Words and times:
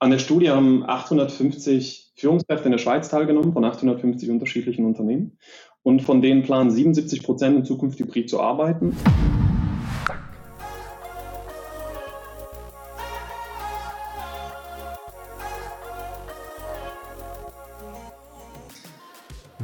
An 0.00 0.12
der 0.12 0.20
Studie 0.20 0.50
haben 0.50 0.88
850 0.88 2.12
Führungskräfte 2.14 2.66
in 2.66 2.70
der 2.70 2.78
Schweiz 2.78 3.08
teilgenommen, 3.08 3.52
von 3.52 3.64
850 3.64 4.30
unterschiedlichen 4.30 4.84
Unternehmen. 4.84 5.38
Und 5.82 6.02
von 6.02 6.22
denen 6.22 6.44
planen 6.44 6.70
77 6.70 7.24
Prozent 7.24 7.56
in 7.56 7.64
Zukunft 7.64 7.98
hybrid 7.98 8.30
zu 8.30 8.40
arbeiten. 8.40 8.96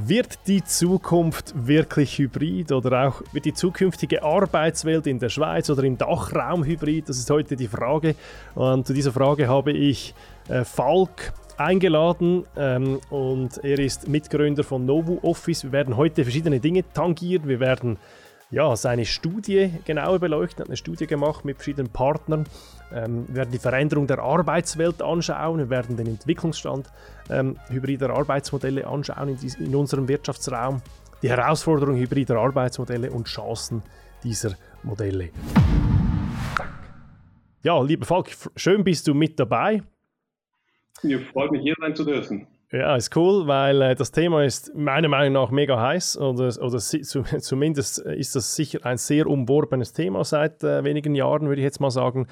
Wird 0.06 0.46
die 0.48 0.62
Zukunft 0.62 1.54
wirklich 1.56 2.18
hybrid 2.18 2.72
oder 2.72 3.08
auch 3.08 3.22
wird 3.32 3.46
die 3.46 3.54
zukünftige 3.54 4.22
Arbeitswelt 4.22 5.06
in 5.06 5.18
der 5.18 5.30
Schweiz 5.30 5.70
oder 5.70 5.82
im 5.84 5.96
Dachraum 5.96 6.62
hybrid? 6.62 7.08
Das 7.08 7.16
ist 7.16 7.30
heute 7.30 7.56
die 7.56 7.68
Frage. 7.68 8.14
Und 8.54 8.86
zu 8.86 8.92
dieser 8.92 9.12
Frage 9.12 9.48
habe 9.48 9.72
ich 9.72 10.14
äh, 10.50 10.62
Falk 10.64 11.32
eingeladen 11.56 12.44
ähm, 12.54 13.00
und 13.08 13.64
er 13.64 13.78
ist 13.78 14.06
Mitgründer 14.06 14.62
von 14.62 14.84
Novu 14.84 15.20
Office. 15.22 15.64
Wir 15.64 15.72
werden 15.72 15.96
heute 15.96 16.24
verschiedene 16.24 16.60
Dinge 16.60 16.84
tangieren. 16.92 17.48
Wir 17.48 17.60
werden 17.60 17.96
ja, 18.54 18.76
seine 18.76 19.04
Studie 19.04 19.72
genauer 19.84 20.20
beleuchten, 20.20 20.60
hat 20.60 20.68
eine 20.68 20.76
Studie 20.76 21.08
gemacht 21.08 21.44
mit 21.44 21.56
verschiedenen 21.56 21.90
Partnern. 21.90 22.46
Ähm, 22.92 23.26
wir 23.26 23.34
werden 23.34 23.50
die 23.50 23.58
Veränderung 23.58 24.06
der 24.06 24.20
Arbeitswelt 24.20 25.02
anschauen, 25.02 25.58
wir 25.58 25.70
werden 25.70 25.96
den 25.96 26.06
Entwicklungsstand 26.06 26.88
ähm, 27.30 27.58
hybrider 27.68 28.10
Arbeitsmodelle 28.10 28.86
anschauen 28.86 29.30
in, 29.30 29.36
dies, 29.38 29.56
in 29.56 29.74
unserem 29.74 30.06
Wirtschaftsraum, 30.06 30.82
die 31.22 31.30
Herausforderungen 31.30 31.98
hybrider 31.98 32.38
Arbeitsmodelle 32.38 33.10
und 33.10 33.26
Chancen 33.26 33.82
dieser 34.22 34.52
Modelle. 34.84 35.30
Ja, 37.64 37.82
lieber 37.82 38.06
Falk, 38.06 38.30
schön 38.54 38.84
bist 38.84 39.08
du 39.08 39.14
mit 39.14 39.40
dabei. 39.40 39.82
Ja, 41.02 41.18
freut 41.32 41.50
mich, 41.50 41.62
hier 41.62 41.74
sein 41.80 41.96
zu 41.96 42.04
dürfen. 42.04 42.46
Ja, 42.74 42.96
ist 42.96 43.14
cool, 43.14 43.46
weil 43.46 43.80
äh, 43.82 43.94
das 43.94 44.10
Thema 44.10 44.42
ist 44.42 44.74
meiner 44.74 45.06
Meinung 45.06 45.34
nach 45.34 45.52
mega 45.52 45.80
heiß 45.80 46.18
oder, 46.18 46.52
oder 46.60 46.80
si 46.80 47.02
zu, 47.02 47.22
zumindest 47.38 47.98
ist 47.98 48.34
das 48.34 48.56
sicher 48.56 48.84
ein 48.84 48.96
sehr 48.96 49.28
umworbenes 49.28 49.92
Thema 49.92 50.24
seit 50.24 50.64
äh, 50.64 50.82
wenigen 50.82 51.14
Jahren, 51.14 51.46
würde 51.46 51.60
ich 51.60 51.64
jetzt 51.64 51.80
mal 51.80 51.92
sagen. 51.92 52.26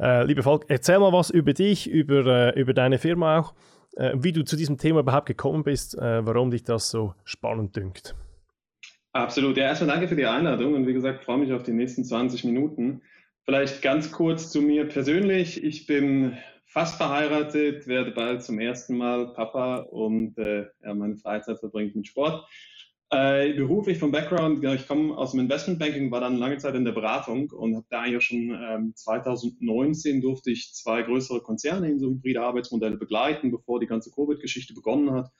Äh, 0.00 0.24
liebe 0.24 0.42
Falk, 0.42 0.64
erzähl 0.66 0.98
mal 0.98 1.12
was 1.12 1.30
über 1.30 1.52
dich, 1.52 1.88
über, 1.88 2.26
äh, 2.26 2.60
über 2.60 2.74
deine 2.74 2.98
Firma 2.98 3.38
auch, 3.38 3.54
äh, 3.96 4.12
wie 4.16 4.32
du 4.32 4.44
zu 4.44 4.56
diesem 4.56 4.76
Thema 4.76 5.00
überhaupt 5.00 5.26
gekommen 5.26 5.62
bist, 5.62 5.96
äh, 5.96 6.26
warum 6.26 6.50
dich 6.50 6.64
das 6.64 6.90
so 6.90 7.14
spannend 7.22 7.76
dünkt. 7.76 8.16
Absolut. 9.12 9.56
Ja, 9.56 9.66
erstmal 9.66 9.90
danke 9.90 10.08
für 10.08 10.16
die 10.16 10.26
Einladung 10.26 10.74
und 10.74 10.88
wie 10.88 10.94
gesagt, 10.94 11.22
freue 11.22 11.38
mich 11.38 11.52
auf 11.52 11.62
die 11.62 11.72
nächsten 11.72 12.04
20 12.04 12.42
Minuten. 12.42 13.02
Vielleicht 13.44 13.82
ganz 13.82 14.10
kurz 14.10 14.50
zu 14.50 14.62
mir 14.62 14.88
persönlich. 14.88 15.62
Ich 15.62 15.86
bin 15.86 16.36
fast 16.76 16.96
verheiratet, 16.96 17.86
werde 17.86 18.10
bald 18.10 18.42
zum 18.42 18.58
ersten 18.58 18.98
Mal 18.98 19.32
Papa 19.32 19.76
und 19.76 20.36
äh, 20.36 20.66
ja, 20.84 20.92
meine 20.92 21.16
Freizeit 21.16 21.58
verbringe 21.58 21.88
ich 21.88 21.94
mit 21.94 22.06
Sport. 22.06 22.46
Äh, 23.08 23.54
beruflich 23.54 23.96
vom 23.96 24.12
Background, 24.12 24.60
genau, 24.60 24.74
ich 24.74 24.86
komme 24.86 25.16
aus 25.16 25.30
dem 25.30 25.40
Investmentbanking, 25.40 26.10
war 26.10 26.20
dann 26.20 26.36
lange 26.36 26.58
Zeit 26.58 26.74
in 26.74 26.84
der 26.84 26.92
Beratung 26.92 27.50
und 27.50 27.76
habe 27.76 27.86
da 27.88 28.04
ja 28.04 28.20
schon 28.20 28.54
ähm, 28.62 28.92
2019 28.94 30.20
durfte 30.20 30.50
ich 30.50 30.74
zwei 30.74 31.00
größere 31.00 31.40
Konzerne 31.40 31.88
in 31.88 31.98
so 31.98 32.10
hybride 32.10 32.42
Arbeitsmodelle 32.42 32.98
begleiten, 32.98 33.50
bevor 33.50 33.80
die 33.80 33.86
ganze 33.86 34.10
Covid-Geschichte 34.10 34.74
begonnen 34.74 35.12
hat. 35.12 35.30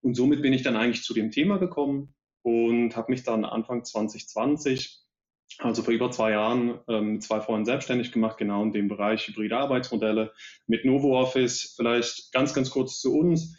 Und 0.00 0.14
somit 0.14 0.42
bin 0.42 0.52
ich 0.52 0.62
dann 0.62 0.76
eigentlich 0.76 1.02
zu 1.02 1.12
dem 1.12 1.32
Thema 1.32 1.58
gekommen 1.58 2.14
und 2.42 2.96
habe 2.96 3.10
mich 3.10 3.24
dann 3.24 3.44
Anfang 3.44 3.84
2020 3.84 5.03
also 5.58 5.82
vor 5.82 5.94
über 5.94 6.10
zwei 6.10 6.32
Jahren 6.32 6.80
ähm, 6.88 7.20
zwei 7.20 7.40
Freunden 7.40 7.64
selbstständig 7.64 8.12
gemacht, 8.12 8.38
genau 8.38 8.62
in 8.62 8.72
dem 8.72 8.88
Bereich 8.88 9.28
hybride 9.28 9.56
Arbeitsmodelle 9.56 10.32
mit 10.66 10.84
Novo 10.84 11.18
Office. 11.18 11.74
Vielleicht 11.76 12.32
ganz, 12.32 12.54
ganz 12.54 12.70
kurz 12.70 13.00
zu 13.00 13.16
uns. 13.16 13.56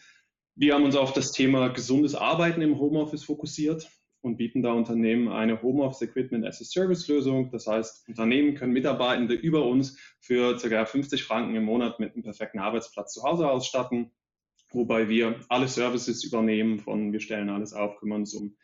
Wir 0.56 0.74
haben 0.74 0.84
uns 0.84 0.96
auf 0.96 1.14
das 1.14 1.32
Thema 1.32 1.70
gesundes 1.70 2.16
Arbeiten 2.16 2.62
im 2.62 2.80
Homeoffice 2.80 3.24
fokussiert 3.24 3.90
und 4.22 4.38
bieten 4.38 4.64
da 4.64 4.74
Unternehmen 4.74 5.28
eine 5.28 5.62
Homeoffice 5.62 6.02
Equipment 6.02 6.46
as 6.46 6.60
a 6.60 6.66
Service 6.66 7.08
Lösung. 7.08 7.52
Das 7.52 7.68
heißt, 7.68 8.08
Unternehmen 8.08 8.56
können 8.56 8.74
Mitarbeitende 8.74 9.36
über 9.36 9.66
uns 9.66 9.98
für 10.20 10.58
ca. 10.58 10.86
50 10.86 11.24
Franken 11.24 11.56
im 11.56 11.64
Monat 11.64 12.00
mit 12.00 12.14
einem 12.14 12.24
perfekten 12.24 12.60
Arbeitsplatz 12.60 13.14
zu 13.14 13.24
Hause 13.24 13.50
ausstatten, 13.50 14.12
wobei 14.72 15.10
wir 15.10 15.40
alle 15.50 15.68
Services 15.68 16.24
übernehmen 16.24 16.80
von 16.80 17.14
wir 17.14 17.20
stellen 17.20 17.50
alles 17.50 17.74
auf, 17.74 17.98
kümmern 17.98 18.22
uns 18.22 18.34
um 18.34 18.56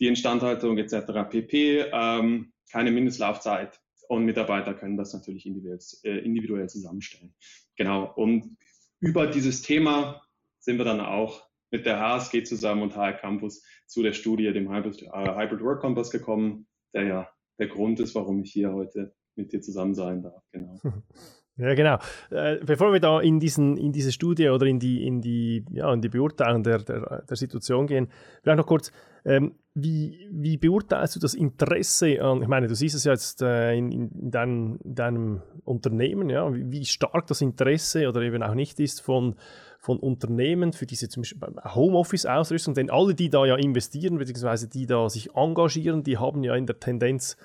die 0.00 0.08
Instandhaltung 0.08 0.76
etc. 0.76 1.30
pp. 1.30 1.86
Ähm, 1.92 2.52
keine 2.70 2.90
Mindestlaufzeit 2.90 3.80
und 4.08 4.24
Mitarbeiter 4.24 4.74
können 4.74 4.96
das 4.96 5.12
natürlich 5.12 5.46
individuell, 5.46 5.78
äh, 6.04 6.18
individuell 6.18 6.68
zusammenstellen. 6.68 7.34
Genau. 7.76 8.12
Und 8.14 8.56
über 9.00 9.26
dieses 9.26 9.62
Thema 9.62 10.22
sind 10.58 10.78
wir 10.78 10.84
dann 10.84 11.00
auch 11.00 11.46
mit 11.70 11.86
der 11.86 12.00
HSG 12.00 12.44
zusammen 12.44 12.82
und 12.82 12.96
HR 12.96 13.14
Campus 13.14 13.64
zu 13.86 14.02
der 14.02 14.12
Studie, 14.12 14.52
dem 14.52 14.72
Hybrid, 14.72 15.02
äh, 15.02 15.08
Hybrid 15.08 15.60
Work 15.62 15.80
Compass 15.80 16.10
gekommen, 16.10 16.66
der 16.94 17.04
ja 17.04 17.30
der 17.58 17.68
Grund 17.68 18.00
ist, 18.00 18.14
warum 18.14 18.42
ich 18.42 18.52
hier 18.52 18.72
heute 18.72 19.14
mit 19.34 19.52
dir 19.52 19.60
zusammen 19.60 19.94
sein 19.94 20.22
darf. 20.22 20.42
Genau. 20.52 20.80
Ja, 21.58 21.72
genau. 21.74 21.98
Äh, 22.30 22.56
bevor 22.56 22.92
wir 22.92 23.00
da 23.00 23.20
in, 23.20 23.40
diesen, 23.40 23.78
in 23.78 23.90
diese 23.90 24.12
Studie 24.12 24.50
oder 24.50 24.66
in 24.66 24.78
die, 24.78 25.06
in 25.06 25.22
die, 25.22 25.64
ja, 25.70 25.90
in 25.90 26.02
die 26.02 26.10
Beurteilung 26.10 26.62
der, 26.62 26.78
der, 26.80 27.22
der 27.22 27.36
Situation 27.36 27.86
gehen, 27.86 28.08
vielleicht 28.42 28.58
noch 28.58 28.66
kurz, 28.66 28.92
ähm, 29.24 29.54
wie, 29.72 30.28
wie 30.30 30.58
beurteilst 30.58 31.16
du 31.16 31.20
das 31.20 31.32
Interesse 31.32 32.20
an, 32.22 32.42
ich 32.42 32.48
meine, 32.48 32.66
du 32.66 32.74
siehst 32.74 32.94
es 32.94 33.04
ja 33.04 33.12
jetzt 33.12 33.40
äh, 33.40 33.74
in, 33.74 33.90
in, 33.90 34.30
deinem, 34.30 34.78
in 34.84 34.94
deinem 34.94 35.42
Unternehmen, 35.64 36.28
ja, 36.28 36.52
wie, 36.52 36.70
wie, 36.70 36.84
stark 36.84 37.26
das 37.26 37.40
Interesse 37.40 38.06
oder 38.06 38.20
eben 38.20 38.42
auch 38.42 38.54
nicht 38.54 38.78
ist 38.78 39.00
von, 39.00 39.36
von 39.78 39.98
Unternehmen 39.98 40.74
für 40.74 40.84
diese 40.84 41.08
zum 41.08 41.22
Beispiel 41.22 41.40
Homeoffice-Ausrüstung, 41.74 42.74
denn 42.74 42.90
alle, 42.90 43.14
die 43.14 43.30
da 43.30 43.46
ja 43.46 43.56
investieren, 43.56 44.18
beziehungsweise 44.18 44.68
die 44.68 44.84
da 44.84 45.08
sich 45.08 45.34
engagieren, 45.34 46.02
die 46.02 46.18
haben 46.18 46.44
ja 46.44 46.54
in 46.54 46.66
der 46.66 46.78
Tendenz 46.78 47.38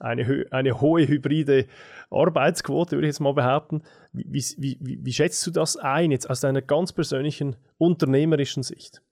eine, 0.00 0.46
eine 0.50 0.80
hohe 0.80 1.06
hybride 1.06 1.66
Arbeitsquote, 2.10 2.92
würde 2.92 3.06
ich 3.06 3.12
jetzt 3.12 3.20
mal 3.20 3.34
behaupten. 3.34 3.82
Wie, 4.12 4.42
wie, 4.58 4.78
wie, 4.80 4.98
wie 5.04 5.12
schätzt 5.12 5.46
du 5.46 5.50
das 5.50 5.76
ein, 5.76 6.10
jetzt 6.10 6.28
aus 6.28 6.40
deiner 6.40 6.62
ganz 6.62 6.92
persönlichen 6.92 7.56
unternehmerischen 7.78 8.62
Sicht? 8.62 9.02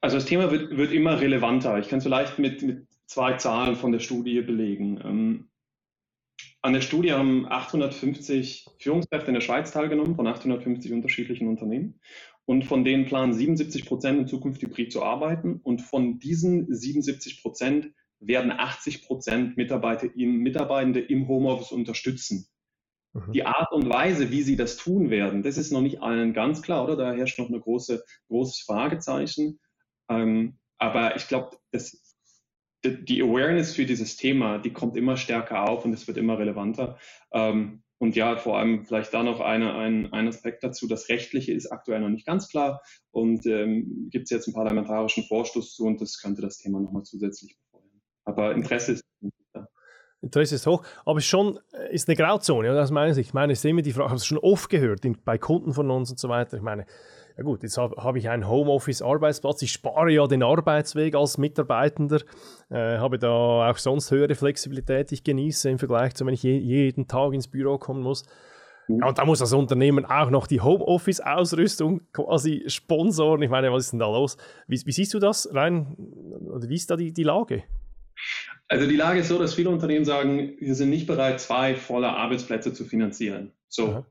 Also 0.00 0.16
das 0.16 0.26
Thema 0.26 0.50
wird, 0.50 0.76
wird 0.76 0.92
immer 0.92 1.20
relevanter. 1.20 1.78
Ich 1.78 1.88
kann 1.88 1.98
es 1.98 2.04
vielleicht 2.04 2.38
mit, 2.38 2.62
mit 2.62 2.86
zwei 3.06 3.34
Zahlen 3.34 3.76
von 3.76 3.92
der 3.92 3.98
Studie 3.98 4.40
belegen. 4.40 5.00
Ähm, 5.04 5.48
an 6.60 6.72
der 6.72 6.80
Studie 6.80 7.12
haben 7.12 7.46
850 7.46 8.66
Führungskräfte 8.78 9.28
in 9.28 9.34
der 9.34 9.40
Schweiz 9.40 9.70
teilgenommen, 9.70 10.16
von 10.16 10.26
850 10.26 10.92
unterschiedlichen 10.92 11.48
Unternehmen. 11.48 12.00
Und 12.44 12.64
von 12.64 12.84
denen 12.84 13.04
planen 13.04 13.32
77 13.32 13.86
Prozent 13.86 14.18
in 14.18 14.26
Zukunft 14.26 14.62
hybrid 14.62 14.92
zu 14.92 15.02
arbeiten. 15.02 15.60
Und 15.62 15.82
von 15.82 16.18
diesen 16.18 16.72
77 16.72 17.42
Prozent 17.42 17.92
werden 18.20 18.50
80 18.50 19.06
Prozent 19.06 19.56
Mitarbeiter 19.56 20.08
im, 20.16 20.38
Mitarbeitende 20.38 21.00
im 21.00 21.28
Homeoffice 21.28 21.72
unterstützen. 21.72 22.48
Mhm. 23.12 23.32
Die 23.32 23.44
Art 23.44 23.72
und 23.72 23.88
Weise, 23.88 24.30
wie 24.30 24.42
sie 24.42 24.56
das 24.56 24.76
tun 24.76 25.10
werden, 25.10 25.42
das 25.42 25.58
ist 25.58 25.72
noch 25.72 25.82
nicht 25.82 26.02
allen 26.02 26.32
ganz 26.32 26.62
klar, 26.62 26.84
oder? 26.84 26.96
Da 26.96 27.12
herrscht 27.12 27.38
noch 27.38 27.48
ein 27.48 27.60
große, 27.60 28.02
großes 28.28 28.60
Fragezeichen. 28.60 29.58
Ähm, 30.10 30.58
aber 30.78 31.16
ich 31.16 31.28
glaube, 31.28 31.56
die 32.84 33.22
Awareness 33.22 33.74
für 33.74 33.86
dieses 33.86 34.16
Thema, 34.16 34.58
die 34.58 34.72
kommt 34.72 34.96
immer 34.96 35.16
stärker 35.16 35.68
auf 35.68 35.84
und 35.84 35.92
es 35.92 36.06
wird 36.06 36.16
immer 36.16 36.38
relevanter. 36.38 36.98
Ähm, 37.32 37.82
und 38.00 38.14
ja, 38.14 38.36
vor 38.36 38.58
allem 38.58 38.86
vielleicht 38.86 39.12
da 39.12 39.24
noch 39.24 39.40
eine, 39.40 39.74
ein, 39.74 40.12
ein 40.12 40.28
Aspekt 40.28 40.62
dazu. 40.62 40.86
Das 40.86 41.08
Rechtliche 41.08 41.52
ist 41.52 41.66
aktuell 41.72 42.00
noch 42.00 42.08
nicht 42.08 42.26
ganz 42.26 42.48
klar 42.48 42.80
und 43.10 43.44
ähm, 43.46 44.08
gibt 44.10 44.24
es 44.24 44.30
jetzt 44.30 44.46
einen 44.46 44.54
parlamentarischen 44.54 45.24
Vorstoß 45.24 45.74
zu 45.74 45.84
und 45.84 46.00
das 46.00 46.20
könnte 46.20 46.40
das 46.40 46.58
Thema 46.58 46.80
nochmal 46.80 47.02
zusätzlich 47.02 47.56
aber 48.28 48.54
Interesse 48.54 48.92
ist. 48.92 49.04
Interesse 50.20 50.56
ist 50.56 50.66
hoch, 50.66 50.82
aber 51.04 51.18
es 51.18 51.26
schon 51.26 51.60
äh, 51.72 51.94
ist 51.94 52.08
eine 52.08 52.16
Grauzone, 52.16 52.70
aus 52.80 52.90
meiner 52.90 53.14
Sicht. 53.14 53.30
Ich 53.30 53.34
meine, 53.34 53.52
es 53.52 53.60
ist 53.60 53.64
immer 53.64 53.82
die 53.82 53.92
Frage, 53.92 54.06
ich 54.06 54.10
habe 54.10 54.16
es 54.16 54.26
schon 54.26 54.38
oft 54.38 54.68
gehört 54.68 55.04
in, 55.04 55.16
bei 55.24 55.38
Kunden 55.38 55.72
von 55.72 55.90
uns 55.90 56.10
und 56.10 56.18
so 56.18 56.28
weiter. 56.28 56.56
Ich 56.56 56.62
meine, 56.62 56.86
ja 57.36 57.44
gut, 57.44 57.62
jetzt 57.62 57.78
habe 57.78 58.02
hab 58.02 58.16
ich 58.16 58.28
einen 58.28 58.48
Homeoffice-Arbeitsplatz, 58.48 59.62
ich 59.62 59.70
spare 59.70 60.10
ja 60.10 60.26
den 60.26 60.42
Arbeitsweg 60.42 61.14
als 61.14 61.38
Mitarbeitender, 61.38 62.20
äh, 62.68 62.98
habe 62.98 63.20
da 63.20 63.70
auch 63.70 63.78
sonst 63.78 64.10
höhere 64.10 64.34
Flexibilität, 64.34 65.10
die 65.10 65.14
ich 65.14 65.24
genieße 65.24 65.70
im 65.70 65.78
Vergleich 65.78 66.16
zu, 66.16 66.26
wenn 66.26 66.34
ich 66.34 66.42
je, 66.42 66.58
jeden 66.58 67.06
Tag 67.06 67.32
ins 67.32 67.46
Büro 67.46 67.78
kommen 67.78 68.02
muss. 68.02 68.24
Mhm. 68.88 68.98
Ja, 68.98 69.08
und 69.08 69.18
da 69.18 69.24
muss 69.24 69.38
das 69.38 69.52
Unternehmen 69.52 70.04
auch 70.04 70.30
noch 70.30 70.48
die 70.48 70.60
Homeoffice-Ausrüstung 70.60 72.00
quasi 72.12 72.64
sponsoren. 72.66 73.42
Ich 73.42 73.50
meine, 73.50 73.72
was 73.72 73.84
ist 73.84 73.92
denn 73.92 74.00
da 74.00 74.06
los? 74.06 74.36
Wie, 74.66 74.82
wie 74.84 74.92
siehst 74.92 75.14
du 75.14 75.20
das 75.20 75.48
rein? 75.54 75.96
Oder 76.40 76.68
wie 76.68 76.74
ist 76.74 76.90
da 76.90 76.96
die, 76.96 77.12
die 77.12 77.22
Lage? 77.22 77.62
Also 78.68 78.86
die 78.86 78.96
Lage 78.96 79.20
ist 79.20 79.28
so, 79.28 79.38
dass 79.38 79.54
viele 79.54 79.70
Unternehmen 79.70 80.04
sagen, 80.04 80.56
wir 80.58 80.74
sind 80.74 80.90
nicht 80.90 81.06
bereit, 81.06 81.40
zwei 81.40 81.74
volle 81.74 82.08
Arbeitsplätze 82.08 82.72
zu 82.72 82.84
finanzieren. 82.84 83.52
So. 83.68 83.86
Ja. 83.88 84.06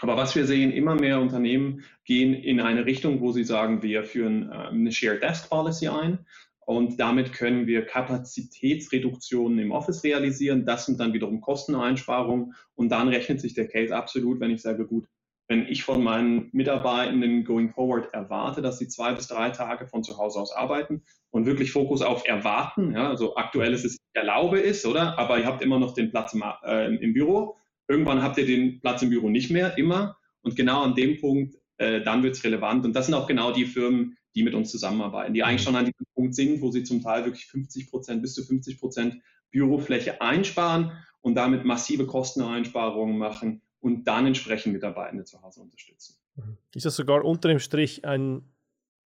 Aber 0.00 0.16
was 0.16 0.34
wir 0.34 0.46
sehen, 0.46 0.72
immer 0.72 0.94
mehr 0.94 1.20
Unternehmen 1.20 1.84
gehen 2.04 2.34
in 2.34 2.60
eine 2.60 2.86
Richtung, 2.86 3.20
wo 3.20 3.32
sie 3.32 3.44
sagen, 3.44 3.82
wir 3.82 4.04
führen 4.04 4.50
äh, 4.50 4.54
eine 4.54 4.92
Shared 4.92 5.22
Desk 5.22 5.48
Policy 5.48 5.88
ein 5.88 6.26
und 6.66 6.98
damit 6.98 7.32
können 7.32 7.66
wir 7.66 7.84
Kapazitätsreduktionen 7.84 9.58
im 9.58 9.72
Office 9.72 10.02
realisieren. 10.02 10.64
Das 10.64 10.86
sind 10.86 10.98
dann 10.98 11.12
wiederum 11.12 11.40
Kosteneinsparungen 11.40 12.54
und 12.74 12.88
dann 12.88 13.08
rechnet 13.08 13.40
sich 13.40 13.54
der 13.54 13.68
Case 13.68 13.94
absolut, 13.94 14.40
wenn 14.40 14.50
ich 14.50 14.62
sage, 14.62 14.86
gut, 14.86 15.06
wenn 15.48 15.66
ich 15.66 15.84
von 15.84 16.02
meinen 16.02 16.48
Mitarbeitenden 16.52 17.44
going 17.44 17.70
forward 17.70 18.12
erwarte, 18.14 18.62
dass 18.62 18.78
sie 18.78 18.88
zwei 18.88 19.12
bis 19.12 19.28
drei 19.28 19.50
Tage 19.50 19.86
von 19.86 20.02
zu 20.02 20.16
Hause 20.16 20.40
aus 20.40 20.52
arbeiten 20.52 21.02
und 21.30 21.46
wirklich 21.46 21.72
Fokus 21.72 22.02
auf 22.02 22.26
erwarten, 22.26 22.92
ja, 22.92 23.08
also 23.08 23.36
aktuell 23.36 23.74
ist 23.74 23.84
es 23.84 23.98
erlaube 24.14 24.58
ist, 24.58 24.86
oder? 24.86 25.18
Aber 25.18 25.38
ihr 25.38 25.46
habt 25.46 25.62
immer 25.62 25.78
noch 25.78 25.94
den 25.94 26.10
Platz 26.10 26.32
im, 26.32 26.42
äh, 26.64 26.94
im 26.94 27.12
Büro. 27.12 27.56
Irgendwann 27.88 28.22
habt 28.22 28.38
ihr 28.38 28.46
den 28.46 28.80
Platz 28.80 29.02
im 29.02 29.10
Büro 29.10 29.28
nicht 29.28 29.50
mehr, 29.50 29.76
immer. 29.76 30.16
Und 30.42 30.56
genau 30.56 30.82
an 30.82 30.94
dem 30.94 31.20
Punkt, 31.20 31.56
äh, 31.78 32.00
dann 32.00 32.22
wird 32.22 32.34
es 32.36 32.44
relevant. 32.44 32.84
Und 32.84 32.94
das 32.94 33.06
sind 33.06 33.14
auch 33.14 33.26
genau 33.26 33.52
die 33.52 33.66
Firmen, 33.66 34.16
die 34.34 34.42
mit 34.42 34.54
uns 34.54 34.70
zusammenarbeiten, 34.70 35.34
die 35.34 35.42
eigentlich 35.42 35.62
mhm. 35.62 35.64
schon 35.64 35.76
an 35.76 35.84
diesem 35.84 36.06
Punkt 36.14 36.34
sind, 36.34 36.60
wo 36.62 36.70
sie 36.70 36.84
zum 36.84 37.02
Teil 37.02 37.24
wirklich 37.24 37.46
50 37.46 37.90
Prozent 37.90 38.22
bis 38.22 38.34
zu 38.34 38.44
50 38.44 38.78
Prozent 38.78 39.16
Bürofläche 39.50 40.20
einsparen 40.20 40.92
und 41.20 41.34
damit 41.34 41.64
massive 41.64 42.06
Kosteneinsparungen 42.06 43.18
machen 43.18 43.62
und 43.84 44.04
dann 44.04 44.26
entsprechend 44.26 44.72
Mitarbeitende 44.72 45.24
zu 45.24 45.42
Hause 45.42 45.60
unterstützen. 45.60 46.16
Mhm. 46.36 46.56
Ist 46.74 46.86
das 46.86 46.96
sogar 46.96 47.22
unter 47.22 47.48
dem 47.48 47.58
Strich 47.58 48.04
ein 48.06 48.42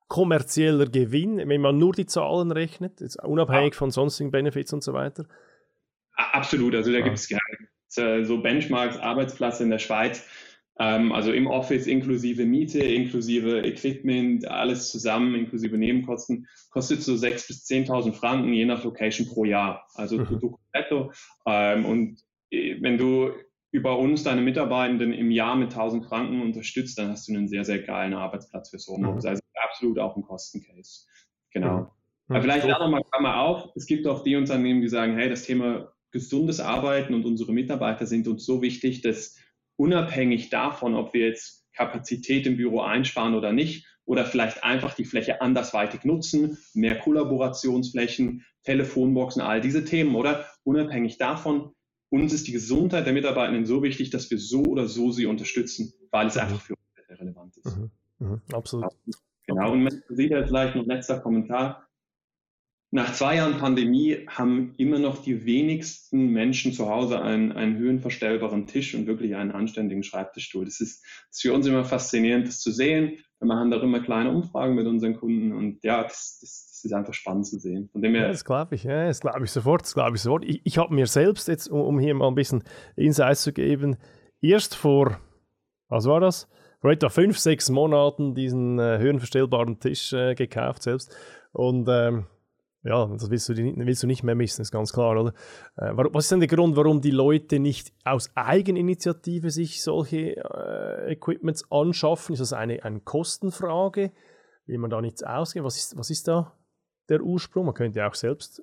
kommerzieller 0.06 0.86
Gewinn, 0.86 1.36
wenn 1.36 1.60
man 1.60 1.76
nur 1.76 1.92
die 1.92 2.06
Zahlen 2.06 2.52
rechnet, 2.52 3.02
unabhängig 3.22 3.74
ja. 3.74 3.78
von 3.78 3.90
sonstigen 3.90 4.30
Benefits 4.30 4.72
und 4.72 4.84
so 4.84 4.92
weiter? 4.94 5.26
Absolut, 6.14 6.74
also 6.76 6.92
da 6.92 6.98
ja. 6.98 7.04
gibt 7.04 7.18
es 7.18 7.98
äh, 7.98 8.24
so 8.24 8.40
Benchmarks, 8.40 8.96
Arbeitsplätze 8.96 9.64
in 9.64 9.70
der 9.70 9.80
Schweiz, 9.80 10.24
ähm, 10.78 11.10
also 11.10 11.32
im 11.32 11.48
Office 11.48 11.88
inklusive 11.88 12.46
Miete, 12.46 12.78
inklusive 12.78 13.62
Equipment, 13.62 14.46
alles 14.46 14.90
zusammen, 14.90 15.34
inklusive 15.34 15.76
Nebenkosten, 15.76 16.46
kostet 16.70 17.02
so 17.02 17.14
6.000 17.14 17.46
bis 17.48 17.66
10.000 17.66 18.12
Franken 18.12 18.52
je 18.52 18.64
nach 18.64 18.84
Location 18.84 19.26
pro 19.26 19.44
Jahr. 19.44 19.84
Also 19.94 20.18
mhm. 20.18 20.54
netto. 20.72 21.12
Ähm, 21.46 21.84
und 21.84 22.20
äh, 22.50 22.76
wenn 22.80 22.96
du 22.96 23.32
über 23.70 23.98
uns 23.98 24.24
deine 24.24 24.40
Mitarbeitenden 24.40 25.12
im 25.12 25.30
Jahr 25.30 25.56
mit 25.56 25.70
1000 25.70 26.06
Franken 26.06 26.40
unterstützt, 26.40 26.98
dann 26.98 27.10
hast 27.10 27.28
du 27.28 27.34
einen 27.34 27.48
sehr, 27.48 27.64
sehr 27.64 27.80
geilen 27.82 28.14
Arbeitsplatz 28.14 28.70
fürs 28.70 28.86
Homeoffice. 28.86 29.24
Mhm. 29.24 29.30
Also 29.30 29.42
absolut 29.54 29.98
auch 29.98 30.16
ein 30.16 30.22
Kostencase. 30.22 31.06
Genau. 31.52 31.80
Mhm. 31.80 31.86
Aber 32.28 32.42
vielleicht 32.42 32.68
da 32.68 32.78
nochmal 32.78 33.04
Klammer 33.10 33.40
auf. 33.40 33.70
Es 33.74 33.86
gibt 33.86 34.06
auch 34.06 34.22
die 34.22 34.36
Unternehmen, 34.36 34.80
die 34.80 34.88
sagen, 34.88 35.16
hey, 35.16 35.28
das 35.28 35.44
Thema 35.44 35.92
gesundes 36.10 36.60
Arbeiten 36.60 37.12
und 37.12 37.26
unsere 37.26 37.52
Mitarbeiter 37.52 38.06
sind 38.06 38.28
uns 38.28 38.44
so 38.46 38.62
wichtig, 38.62 39.02
dass 39.02 39.36
unabhängig 39.76 40.48
davon, 40.48 40.94
ob 40.94 41.12
wir 41.12 41.26
jetzt 41.26 41.66
Kapazität 41.74 42.46
im 42.46 42.56
Büro 42.56 42.80
einsparen 42.80 43.34
oder 43.34 43.52
nicht, 43.52 43.86
oder 44.04 44.24
vielleicht 44.24 44.64
einfach 44.64 44.94
die 44.94 45.04
Fläche 45.04 45.42
andersweitig 45.42 46.04
nutzen, 46.04 46.56
mehr 46.72 46.98
Kollaborationsflächen, 46.98 48.44
Telefonboxen, 48.62 49.42
all 49.42 49.60
diese 49.60 49.84
Themen, 49.84 50.14
oder 50.14 50.46
unabhängig 50.64 51.18
davon, 51.18 51.72
uns 52.10 52.32
ist 52.32 52.46
die 52.46 52.52
Gesundheit 52.52 53.06
der 53.06 53.12
Mitarbeitenden 53.12 53.66
so 53.66 53.82
wichtig, 53.82 54.10
dass 54.10 54.30
wir 54.30 54.38
so 54.38 54.62
oder 54.62 54.86
so 54.86 55.10
sie 55.12 55.26
unterstützen, 55.26 55.92
weil 56.10 56.28
es 56.28 56.36
mhm. 56.36 56.40
einfach 56.40 56.60
für 56.60 56.74
uns 56.74 57.20
relevant 57.20 57.56
ist. 57.56 57.76
Mhm. 57.76 57.90
Mhm. 58.18 58.40
Absolut. 58.52 58.92
Genau, 59.46 59.72
und 59.72 59.82
man 59.82 60.02
sieht 60.08 60.30
ja 60.30 60.46
vielleicht 60.46 60.76
noch 60.76 60.86
letzter 60.86 61.20
Kommentar. 61.20 61.88
Nach 62.90 63.12
zwei 63.12 63.36
Jahren 63.36 63.58
Pandemie 63.58 64.26
haben 64.28 64.74
immer 64.78 64.98
noch 64.98 65.22
die 65.22 65.44
wenigsten 65.44 66.28
Menschen 66.28 66.72
zu 66.72 66.88
Hause 66.88 67.20
einen, 67.20 67.52
einen 67.52 67.76
höhenverstellbaren 67.76 68.66
Tisch 68.66 68.94
und 68.94 69.06
wirklich 69.06 69.36
einen 69.36 69.50
anständigen 69.50 70.02
Schreibtischstuhl. 70.02 70.64
Das 70.64 70.80
ist, 70.80 71.02
das 71.02 71.36
ist 71.36 71.42
für 71.42 71.52
uns 71.52 71.66
immer 71.66 71.84
faszinierend, 71.84 72.48
das 72.48 72.60
zu 72.60 72.72
sehen. 72.72 73.18
Wir 73.40 73.46
machen 73.46 73.70
da 73.70 73.80
immer 73.80 74.00
kleine 74.00 74.30
Umfragen 74.30 74.74
mit 74.74 74.86
unseren 74.86 75.16
Kunden 75.16 75.52
und 75.52 75.82
ja, 75.84 76.02
das, 76.02 76.38
das, 76.40 76.68
das 76.70 76.84
ist 76.84 76.92
einfach 76.92 77.14
spannend 77.14 77.46
zu 77.46 77.58
sehen. 77.58 77.88
Von 77.92 78.02
dem 78.02 78.14
her, 78.14 78.22
ja, 78.22 78.28
das 78.28 78.44
glaube 78.44 78.74
ich, 78.74 78.84
ja, 78.84 79.06
das 79.06 79.20
glaube 79.20 79.44
ich 79.44 79.50
sofort, 79.50 79.82
das 79.82 79.94
glaube 79.94 80.16
ich 80.16 80.22
sofort. 80.22 80.44
Ich, 80.44 80.60
ich 80.64 80.78
habe 80.78 80.94
mir 80.94 81.06
selbst 81.06 81.48
jetzt, 81.48 81.68
um 81.68 81.98
hier 81.98 82.14
mal 82.14 82.28
ein 82.28 82.34
bisschen 82.34 82.64
Insights 82.96 83.42
zu 83.42 83.52
geben, 83.52 83.96
erst 84.40 84.74
vor, 84.74 85.18
was 85.88 86.06
war 86.06 86.20
das? 86.20 86.48
Vor 86.80 86.90
etwa 86.90 87.08
fünf, 87.08 87.38
sechs 87.38 87.70
Monaten 87.70 88.34
diesen 88.34 88.78
äh, 88.78 88.98
höhenverstellbaren 88.98 89.80
Tisch 89.80 90.12
äh, 90.12 90.34
gekauft 90.34 90.82
selbst 90.82 91.14
und 91.52 91.88
ähm, 91.88 92.26
ja, 92.88 93.06
das 93.06 93.30
willst 93.30 93.50
du, 93.50 93.54
willst 93.54 94.02
du 94.02 94.06
nicht 94.06 94.22
mehr 94.22 94.34
missen, 94.34 94.62
ist 94.62 94.72
ganz 94.72 94.92
klar, 94.92 95.20
oder? 95.20 95.34
Äh, 95.76 95.92
was 95.94 96.24
ist 96.24 96.32
denn 96.32 96.40
der 96.40 96.48
Grund, 96.48 96.74
warum 96.74 97.02
die 97.02 97.10
Leute 97.10 97.58
nicht 97.58 97.92
aus 98.04 98.30
Eigeninitiative 98.34 99.50
sich 99.50 99.82
solche 99.82 100.36
äh, 100.36 101.12
Equipments 101.12 101.70
anschaffen? 101.70 102.32
Ist 102.32 102.40
das 102.40 102.54
eine, 102.54 102.82
eine 102.82 103.00
Kostenfrage? 103.00 104.10
Will 104.66 104.78
man 104.78 104.88
da 104.88 105.02
nichts 105.02 105.22
ausgeben? 105.22 105.66
Was 105.66 105.76
ist, 105.76 105.98
was 105.98 106.08
ist 106.08 106.28
da 106.28 106.56
der 107.10 107.20
Ursprung? 107.20 107.66
Man 107.66 107.74
könnte 107.74 107.98
ja 107.98 108.08
auch 108.08 108.14
selbst 108.14 108.62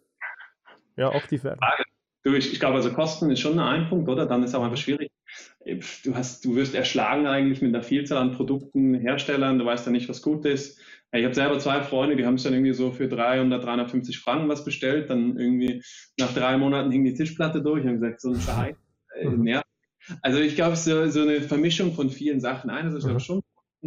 ja, 0.97 1.09
aktiv 1.09 1.43
werden. 1.43 1.59
Du, 2.23 2.33
ich, 2.33 2.51
ich 2.51 2.59
glaube, 2.59 2.77
also 2.77 2.91
Kosten 2.91 3.29
ist 3.29 3.41
schon 3.41 3.59
ein 3.59 3.87
Punkt, 3.87 4.09
oder? 4.09 4.25
Dann 4.25 4.41
ist 4.41 4.49
es 4.49 4.55
auch 4.55 4.63
einfach 4.63 4.77
schwierig. 4.77 5.11
Du, 6.03 6.15
hast, 6.15 6.43
du 6.43 6.55
wirst 6.55 6.73
erschlagen 6.73 7.27
eigentlich 7.27 7.61
mit 7.61 7.75
einer 7.75 7.83
Vielzahl 7.83 8.17
an 8.17 8.31
Produkten, 8.31 8.95
Herstellern, 8.95 9.59
du 9.59 9.65
weißt 9.65 9.85
ja 9.85 9.91
nicht, 9.91 10.09
was 10.09 10.23
gut 10.23 10.45
ist 10.45 10.79
ich 11.17 11.25
habe 11.25 11.35
selber 11.35 11.59
zwei 11.59 11.81
Freunde, 11.81 12.15
die 12.15 12.25
haben 12.25 12.35
es 12.35 12.43
dann 12.43 12.53
irgendwie 12.53 12.73
so 12.73 12.91
für 12.91 13.07
300, 13.07 13.63
350 13.63 14.19
Franken 14.19 14.49
was 14.49 14.65
bestellt. 14.65 15.09
Dann 15.09 15.37
irgendwie 15.37 15.83
nach 16.19 16.33
drei 16.33 16.57
Monaten 16.57 16.91
hing 16.91 17.03
die 17.03 17.13
Tischplatte 17.13 17.61
durch 17.61 17.85
und 17.85 17.99
gesagt, 17.99 18.21
so 18.21 18.31
ein 18.31 18.39
Scheiß. 18.39 18.75
Mhm. 19.21 19.61
Also 20.21 20.39
ich 20.39 20.55
glaube, 20.55 20.73
es 20.73 20.79
ist 20.79 20.85
so, 20.85 21.09
so, 21.09 21.21
eine 21.21 21.41
Vermischung 21.41 21.93
von 21.93 22.09
vielen 22.09 22.39
Sachen. 22.39 22.69
Einerseits 22.69 23.05
mhm. 23.05 23.19
schon, 23.19 23.41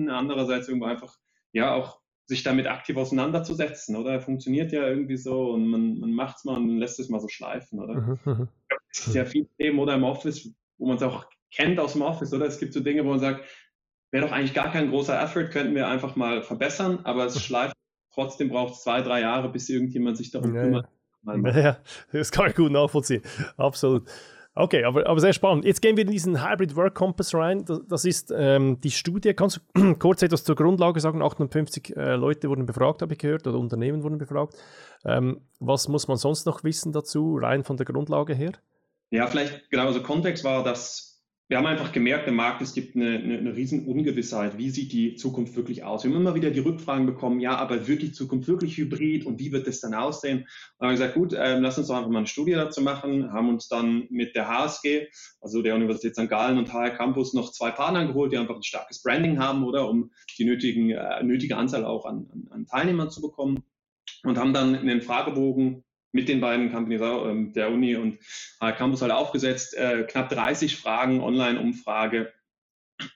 andererseits 0.09 0.69
irgendwo 0.69 0.87
einfach, 0.87 1.17
ja, 1.53 1.75
auch 1.75 2.01
sich 2.27 2.43
damit 2.43 2.67
aktiv 2.67 2.97
auseinanderzusetzen, 2.97 3.97
oder? 3.97 4.21
Funktioniert 4.21 4.73
ja 4.73 4.87
irgendwie 4.87 5.17
so 5.17 5.53
und 5.53 5.67
man, 5.67 5.99
man 5.99 6.13
macht 6.13 6.37
es 6.37 6.45
mal 6.45 6.57
und 6.57 6.79
lässt 6.79 7.01
es 7.01 7.09
mal 7.09 7.21
so 7.21 7.29
schleifen, 7.29 7.81
oder? 7.81 7.95
Mhm. 7.95 8.19
mhm. 8.25 8.49
Es 8.91 9.05
gibt 9.05 9.17
ja 9.17 9.25
viele 9.25 9.49
Themen 9.59 9.79
oder 9.79 9.95
im 9.95 10.05
Office, 10.05 10.53
wo 10.79 10.87
man 10.87 10.97
es 10.97 11.03
auch 11.03 11.27
kennt 11.51 11.79
aus 11.79 11.93
dem 11.93 12.03
Office, 12.03 12.33
oder? 12.33 12.47
Es 12.47 12.59
gibt 12.59 12.73
so 12.73 12.81
Dinge, 12.81 13.05
wo 13.05 13.11
man 13.11 13.21
sagt, 13.21 13.45
wäre 14.11 14.27
doch 14.27 14.33
eigentlich 14.33 14.55
gar 14.55 14.73
kein 14.73 14.91
großer 14.91 15.21
Effort, 15.21 15.49
könnten 15.51 15.75
wir 15.75 15.89
einfach 15.89 16.17
mal 16.17 16.43
verbessern, 16.43 17.01
aber 17.05 17.27
es 17.27 17.43
schleift, 17.45 17.75
trotzdem 18.13 18.49
braucht 18.49 18.75
es 18.75 18.83
zwei, 18.83 19.03
drei 19.03 19.21
Jahre, 19.21 19.49
bis 19.49 19.69
irgendjemand 19.69 20.17
sich 20.17 20.31
darum 20.31 20.55
ja, 20.55 20.63
kümmert. 20.63 20.89
Ja. 21.27 21.61
ja, 21.61 21.77
das 22.13 22.31
kann 22.31 22.49
ich 22.49 22.57
gut 22.57 22.73
nachvollziehen. 22.73 23.23
Absolut. 23.57 24.09
Okay, 24.59 24.83
aber, 24.83 25.07
aber 25.07 25.21
sehr 25.21 25.33
spannend. 25.33 25.65
Jetzt 25.65 25.81
gehen 25.81 25.97
wir 25.97 26.05
in 26.05 26.11
diesen 26.11 26.45
Hybrid 26.45 26.75
Work 26.75 26.97
Compass 26.97 27.33
rein. 27.33 27.65
Das, 27.65 27.81
das 27.87 28.05
ist 28.05 28.35
ähm, 28.37 28.81
die 28.81 28.91
Studie. 28.91 29.33
Kannst 29.33 29.61
du 29.75 29.95
kurz 30.01 30.21
etwas 30.21 30.43
zur 30.43 30.57
Grundlage 30.57 30.99
sagen? 30.99 31.23
58 31.23 31.97
äh, 31.97 32.17
Leute 32.17 32.49
wurden 32.49 32.67
befragt, 32.67 33.01
habe 33.01 33.13
ich 33.13 33.21
gehört, 33.21 33.47
oder 33.47 33.57
Unternehmen 33.57 34.03
wurden 34.03 34.19
befragt. 34.19 34.55
Ähm, 35.05 35.43
was 35.61 35.87
muss 35.87 36.09
man 36.09 36.17
sonst 36.17 36.45
noch 36.45 36.65
wissen 36.65 36.93
dazu, 36.93 37.37
rein 37.37 37.63
von 37.63 37.77
der 37.77 37.87
Grundlage 37.87 38.35
her? 38.35 38.51
Ja, 39.11 39.29
vielleicht 39.29 39.71
genau, 39.71 39.87
also 39.87 40.03
Kontext 40.03 40.43
war, 40.43 40.65
dass 40.65 41.08
wir 41.49 41.57
haben 41.57 41.67
einfach 41.67 41.93
gemerkt 41.93 42.29
im 42.29 42.35
Markt, 42.35 42.61
es 42.61 42.75
gibt 42.75 42.95
eine, 42.95 43.19
eine, 43.19 43.39
eine 43.39 43.57
riesen 43.57 43.87
Ungewissheit. 43.87 44.59
Wie 44.59 44.69
sieht 44.69 44.93
die 44.93 45.17
Zukunft 45.17 45.57
wirklich 45.57 45.83
aus? 45.83 46.05
Wir 46.05 46.11
haben 46.11 46.21
immer 46.21 46.35
wieder 46.35 46.51
die 46.51 46.61
Rückfragen 46.61 47.07
bekommen, 47.07 47.41
ja, 47.41 47.57
aber 47.57 47.89
wird 47.89 48.03
die 48.03 48.13
Zukunft 48.13 48.49
wirklich 48.49 48.77
hybrid 48.77 49.25
und 49.25 49.39
wie 49.39 49.51
wird 49.51 49.67
das 49.67 49.81
dann 49.81 49.95
aussehen? 49.95 50.47
Und 50.77 50.87
haben 50.87 50.95
gesagt, 50.95 51.15
gut, 51.15 51.33
ähm, 51.35 51.63
lass 51.63 51.79
uns 51.79 51.87
doch 51.87 51.97
einfach 51.97 52.11
mal 52.11 52.19
eine 52.19 52.27
Studie 52.27 52.53
dazu 52.53 52.83
machen, 52.83 53.33
haben 53.33 53.49
uns 53.49 53.67
dann 53.67 54.07
mit 54.11 54.37
der 54.37 54.47
HSG, 54.47 55.09
also 55.41 55.63
der 55.63 55.75
Universität 55.75 56.17
St. 56.17 56.29
Gallen 56.29 56.59
und 56.59 56.71
HR 56.71 56.91
Campus, 56.91 57.33
noch 57.33 57.51
zwei 57.51 57.71
Partner 57.71 58.07
geholt, 58.07 58.33
die 58.33 58.37
einfach 58.37 58.57
ein 58.57 58.63
starkes 58.63 59.03
Branding 59.03 59.39
haben, 59.39 59.65
oder 59.65 59.89
um 59.89 60.11
die 60.37 60.45
nötigen, 60.45 60.91
äh, 60.91 61.23
nötige 61.23 61.57
Anzahl 61.57 61.87
auch 61.87 62.05
an, 62.05 62.29
an, 62.31 62.49
an 62.51 62.67
Teilnehmern 62.67 63.11
zu 63.11 63.23
bekommen. 63.23 63.65
Und 64.25 64.37
haben 64.37 64.53
dann 64.53 64.75
einen 64.75 65.01
Fragebogen 65.01 65.85
mit 66.13 66.29
den 66.29 66.41
beiden 66.41 66.73
Companies, 66.73 67.01
äh, 67.01 67.53
der 67.53 67.71
Uni 67.71 67.97
und 67.97 68.19
äh, 68.61 68.73
Campus 68.73 69.03
halt 69.03 69.13
aufgesetzt, 69.13 69.77
äh, 69.77 70.05
knapp 70.05 70.29
30 70.29 70.77
Fragen, 70.77 71.21
Online-Umfrage 71.21 72.33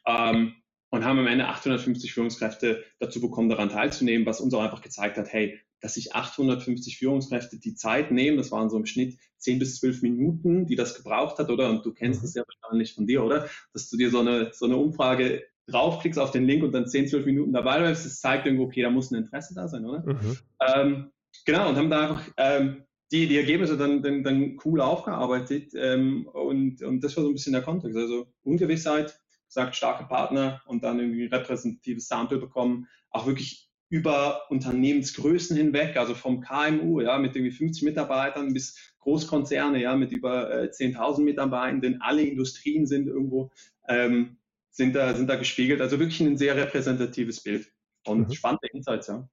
ähm, 0.06 0.54
und 0.90 1.04
haben 1.04 1.18
am 1.18 1.26
Ende 1.26 1.48
850 1.48 2.12
Führungskräfte 2.12 2.84
dazu 2.98 3.20
bekommen, 3.20 3.48
daran 3.48 3.70
teilzunehmen, 3.70 4.26
was 4.26 4.40
uns 4.40 4.52
auch 4.54 4.62
einfach 4.62 4.82
gezeigt 4.82 5.16
hat, 5.16 5.32
hey, 5.32 5.58
dass 5.80 5.94
sich 5.94 6.14
850 6.14 6.98
Führungskräfte 6.98 7.58
die 7.58 7.74
Zeit 7.74 8.12
nehmen, 8.12 8.36
das 8.36 8.52
waren 8.52 8.70
so 8.70 8.76
im 8.76 8.86
Schnitt 8.86 9.18
10 9.38 9.58
bis 9.58 9.80
12 9.80 10.02
Minuten, 10.02 10.66
die 10.66 10.76
das 10.76 10.94
gebraucht 10.94 11.38
hat, 11.38 11.50
oder? 11.50 11.70
Und 11.70 11.84
du 11.84 11.92
kennst 11.92 12.20
mhm. 12.20 12.24
das 12.24 12.34
ja 12.34 12.44
wahrscheinlich 12.46 12.94
von 12.94 13.06
dir, 13.06 13.24
oder? 13.24 13.48
Dass 13.72 13.90
du 13.90 13.96
dir 13.96 14.10
so 14.10 14.20
eine, 14.20 14.52
so 14.52 14.66
eine 14.66 14.76
Umfrage 14.76 15.44
draufklickst 15.66 16.18
auf 16.18 16.30
den 16.30 16.46
Link 16.46 16.62
und 16.62 16.72
dann 16.72 16.86
10, 16.86 17.08
12 17.08 17.26
Minuten 17.26 17.52
dabei 17.52 17.78
bleibst, 17.78 18.04
das 18.04 18.20
zeigt 18.20 18.46
irgendwo, 18.46 18.64
okay, 18.64 18.82
da 18.82 18.90
muss 18.90 19.10
ein 19.10 19.16
Interesse 19.16 19.54
da 19.54 19.66
sein, 19.66 19.84
oder? 19.84 20.04
Mhm. 20.04 20.38
Ähm, 20.60 21.10
Genau, 21.44 21.68
und 21.68 21.76
haben 21.76 21.90
da 21.90 22.02
einfach 22.02 22.28
ähm, 22.36 22.84
die, 23.10 23.26
die 23.26 23.36
Ergebnisse 23.36 23.76
dann, 23.76 24.02
dann, 24.02 24.22
dann 24.22 24.58
cool 24.64 24.80
aufgearbeitet. 24.80 25.72
Ähm, 25.74 26.26
und, 26.26 26.82
und 26.82 27.02
das 27.02 27.16
war 27.16 27.24
so 27.24 27.30
ein 27.30 27.34
bisschen 27.34 27.52
der 27.52 27.62
Kontext. 27.62 27.96
Also 27.96 28.26
Ungewissheit, 28.42 29.18
sagt 29.48 29.76
starke 29.76 30.04
Partner 30.04 30.62
und 30.66 30.82
dann 30.82 30.98
irgendwie 30.98 31.26
repräsentatives 31.26 32.08
Sample 32.08 32.38
bekommen, 32.38 32.88
auch 33.10 33.26
wirklich 33.26 33.68
über 33.90 34.50
Unternehmensgrößen 34.50 35.54
hinweg, 35.54 35.98
also 35.98 36.14
vom 36.14 36.40
KMU, 36.40 37.02
ja, 37.02 37.18
mit 37.18 37.36
irgendwie 37.36 37.52
50 37.52 37.82
Mitarbeitern 37.82 38.54
bis 38.54 38.94
Großkonzerne, 39.00 39.82
ja, 39.82 39.94
mit 39.94 40.12
über 40.12 40.50
äh, 40.50 40.70
10.000 40.70 41.20
Mitarbeitenden, 41.22 42.00
alle 42.00 42.22
Industrien 42.22 42.86
sind 42.86 43.06
irgendwo, 43.06 43.50
ähm, 43.86 44.38
sind 44.70 44.94
da, 44.94 45.14
sind 45.14 45.28
da 45.28 45.36
gespiegelt. 45.36 45.82
Also 45.82 45.98
wirklich 45.98 46.20
ein 46.20 46.38
sehr 46.38 46.56
repräsentatives 46.56 47.42
Bild 47.42 47.70
und 48.06 48.28
mhm. 48.28 48.32
spannende 48.32 48.68
Insights, 48.72 49.08
ja. 49.08 49.28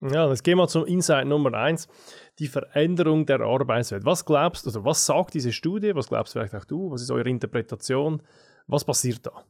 Ja, 0.00 0.28
jetzt 0.28 0.44
gehen 0.44 0.58
wir 0.58 0.68
zum 0.68 0.84
Insight 0.84 1.26
Nummer 1.26 1.54
eins, 1.54 1.88
die 2.38 2.48
Veränderung 2.48 3.26
der 3.26 3.40
Arbeitswelt. 3.40 4.04
Was 4.04 4.24
glaubst 4.24 4.66
du, 4.66 4.68
also 4.68 4.84
was 4.84 5.06
sagt 5.06 5.34
diese 5.34 5.52
Studie, 5.52 5.94
was 5.94 6.08
glaubst 6.08 6.32
vielleicht 6.32 6.54
auch 6.54 6.64
du, 6.64 6.90
was 6.90 7.02
ist 7.02 7.10
eure 7.10 7.28
Interpretation, 7.28 8.22
was 8.66 8.84
passiert 8.84 9.24
da? 9.24 9.44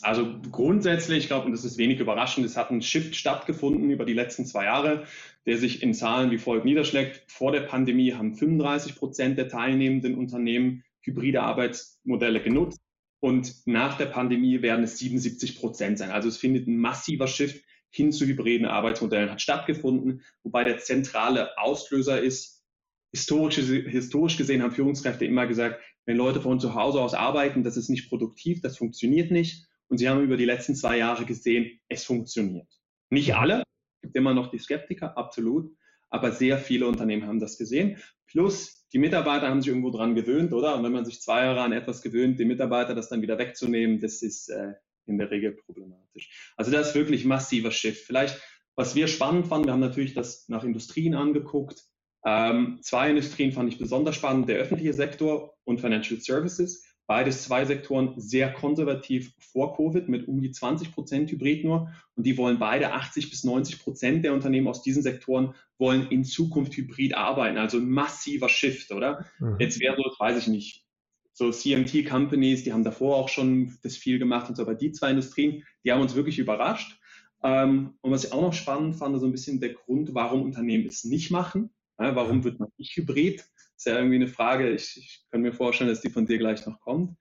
Also 0.00 0.40
grundsätzlich, 0.50 1.18
ich 1.18 1.26
glaube, 1.26 1.46
und 1.46 1.52
das 1.52 1.64
ist 1.64 1.78
wenig 1.78 2.00
überraschend, 2.00 2.46
es 2.46 2.56
hat 2.56 2.70
ein 2.70 2.82
Shift 2.82 3.14
stattgefunden 3.14 3.90
über 3.90 4.04
die 4.04 4.14
letzten 4.14 4.46
zwei 4.46 4.64
Jahre, 4.64 5.04
der 5.46 5.58
sich 5.58 5.82
in 5.82 5.94
Zahlen 5.94 6.30
wie 6.30 6.38
folgt 6.38 6.64
niederschlägt. 6.64 7.24
Vor 7.30 7.52
der 7.52 7.60
Pandemie 7.60 8.14
haben 8.14 8.34
35 8.34 8.96
Prozent 8.96 9.38
der 9.38 9.48
teilnehmenden 9.48 10.16
Unternehmen 10.16 10.82
hybride 11.02 11.42
Arbeitsmodelle 11.42 12.42
genutzt 12.42 12.80
und 13.20 13.54
nach 13.66 13.96
der 13.96 14.06
Pandemie 14.06 14.62
werden 14.62 14.84
es 14.84 14.98
77 14.98 15.60
Prozent 15.60 15.98
sein. 15.98 16.10
Also 16.10 16.28
es 16.28 16.38
findet 16.38 16.66
ein 16.66 16.78
massiver 16.78 17.28
Shift 17.28 17.62
hin 17.92 18.10
zu 18.10 18.26
hybriden 18.26 18.66
Arbeitsmodellen 18.66 19.30
hat 19.30 19.42
stattgefunden, 19.42 20.22
wobei 20.42 20.64
der 20.64 20.78
zentrale 20.78 21.56
Auslöser 21.58 22.20
ist, 22.20 22.64
historisch, 23.12 23.56
historisch 23.56 24.38
gesehen 24.38 24.62
haben 24.62 24.72
Führungskräfte 24.72 25.26
immer 25.26 25.46
gesagt, 25.46 25.80
wenn 26.06 26.16
Leute 26.16 26.40
von 26.40 26.58
zu 26.58 26.74
Hause 26.74 27.00
aus 27.00 27.14
arbeiten, 27.14 27.62
das 27.62 27.76
ist 27.76 27.90
nicht 27.90 28.08
produktiv, 28.08 28.60
das 28.62 28.78
funktioniert 28.78 29.30
nicht. 29.30 29.66
Und 29.88 29.98
sie 29.98 30.08
haben 30.08 30.24
über 30.24 30.38
die 30.38 30.46
letzten 30.46 30.74
zwei 30.74 30.96
Jahre 30.96 31.26
gesehen, 31.26 31.78
es 31.88 32.04
funktioniert. 32.04 32.66
Nicht 33.10 33.34
alle, 33.34 33.58
es 33.60 34.02
gibt 34.02 34.16
immer 34.16 34.32
noch 34.32 34.50
die 34.50 34.58
Skeptiker, 34.58 35.16
absolut, 35.18 35.70
aber 36.08 36.32
sehr 36.32 36.56
viele 36.58 36.86
Unternehmen 36.86 37.26
haben 37.26 37.40
das 37.40 37.58
gesehen. 37.58 37.98
Plus, 38.26 38.86
die 38.94 38.98
Mitarbeiter 38.98 39.48
haben 39.48 39.60
sich 39.60 39.68
irgendwo 39.68 39.90
dran 39.90 40.14
gewöhnt, 40.14 40.54
oder? 40.54 40.76
Und 40.76 40.84
wenn 40.84 40.92
man 40.92 41.04
sich 41.04 41.20
zwei 41.20 41.44
Jahre 41.44 41.60
an 41.60 41.72
etwas 41.72 42.00
gewöhnt, 42.00 42.38
die 42.40 42.46
Mitarbeiter 42.46 42.94
das 42.94 43.10
dann 43.10 43.20
wieder 43.20 43.38
wegzunehmen, 43.38 44.00
das 44.00 44.22
ist 44.22 44.48
äh, 44.48 44.72
in 45.06 45.18
der 45.18 45.30
Regel 45.30 45.52
problematisch. 45.52 46.52
Also 46.56 46.70
das 46.70 46.88
ist 46.88 46.94
wirklich 46.94 47.24
massiver 47.24 47.70
Shift. 47.70 48.04
Vielleicht, 48.04 48.40
was 48.76 48.94
wir 48.94 49.08
spannend 49.08 49.46
fanden, 49.46 49.66
wir 49.66 49.72
haben 49.72 49.80
natürlich 49.80 50.14
das 50.14 50.48
nach 50.48 50.64
Industrien 50.64 51.14
angeguckt. 51.14 51.82
Ähm, 52.24 52.78
zwei 52.82 53.10
Industrien 53.10 53.52
fand 53.52 53.72
ich 53.72 53.78
besonders 53.78 54.16
spannend, 54.16 54.48
der 54.48 54.58
öffentliche 54.58 54.92
Sektor 54.92 55.56
und 55.64 55.80
Financial 55.80 56.20
Services. 56.20 56.84
Beides 57.08 57.42
zwei 57.42 57.64
Sektoren 57.64 58.14
sehr 58.16 58.52
konservativ 58.52 59.34
vor 59.38 59.76
Covid 59.76 60.08
mit 60.08 60.28
um 60.28 60.40
die 60.40 60.52
20 60.52 60.92
Prozent 60.92 61.30
Hybrid 61.30 61.64
nur. 61.64 61.92
Und 62.14 62.24
die 62.24 62.38
wollen 62.38 62.58
beide 62.58 62.92
80 62.92 63.28
bis 63.28 63.42
90 63.44 63.80
Prozent 63.80 64.24
der 64.24 64.32
Unternehmen 64.32 64.68
aus 64.68 64.82
diesen 64.82 65.02
Sektoren 65.02 65.54
wollen 65.78 66.08
in 66.08 66.24
Zukunft 66.24 66.76
hybrid 66.76 67.14
arbeiten. 67.14 67.58
Also 67.58 67.78
ein 67.78 67.90
massiver 67.90 68.48
Shift, 68.48 68.92
oder? 68.92 69.26
Mhm. 69.40 69.56
Jetzt 69.58 69.80
wäre 69.80 69.96
so, 69.96 70.04
weiß 70.18 70.38
ich 70.38 70.46
nicht, 70.46 70.86
so 71.32 71.50
CMT-Companies, 71.50 72.64
die 72.64 72.72
haben 72.72 72.84
davor 72.84 73.16
auch 73.16 73.28
schon 73.28 73.76
das 73.82 73.96
viel 73.96 74.18
gemacht 74.18 74.48
und 74.48 74.56
so, 74.56 74.62
aber 74.62 74.74
die 74.74 74.92
zwei 74.92 75.10
Industrien, 75.10 75.64
die 75.84 75.92
haben 75.92 76.02
uns 76.02 76.14
wirklich 76.14 76.38
überrascht. 76.38 76.98
Ähm, 77.42 77.94
und 78.00 78.10
was 78.12 78.24
ich 78.24 78.32
auch 78.32 78.42
noch 78.42 78.52
spannend 78.52 78.96
fand, 78.96 79.18
so 79.18 79.26
ein 79.26 79.32
bisschen 79.32 79.60
der 79.60 79.74
Grund, 79.74 80.14
warum 80.14 80.42
Unternehmen 80.42 80.86
es 80.86 81.04
nicht 81.04 81.30
machen. 81.30 81.70
Ja, 81.98 82.14
warum 82.14 82.44
wird 82.44 82.60
man 82.60 82.68
nicht 82.78 82.96
hybrid? 82.96 83.40
Das 83.40 83.72
ist 83.76 83.86
ja 83.86 83.96
irgendwie 83.96 84.16
eine 84.16 84.28
Frage, 84.28 84.70
ich, 84.70 84.96
ich 84.96 85.24
kann 85.30 85.42
mir 85.42 85.52
vorstellen, 85.52 85.90
dass 85.90 86.00
die 86.00 86.10
von 86.10 86.26
dir 86.26 86.38
gleich 86.38 86.66
noch 86.66 86.80
kommt. 86.80 87.16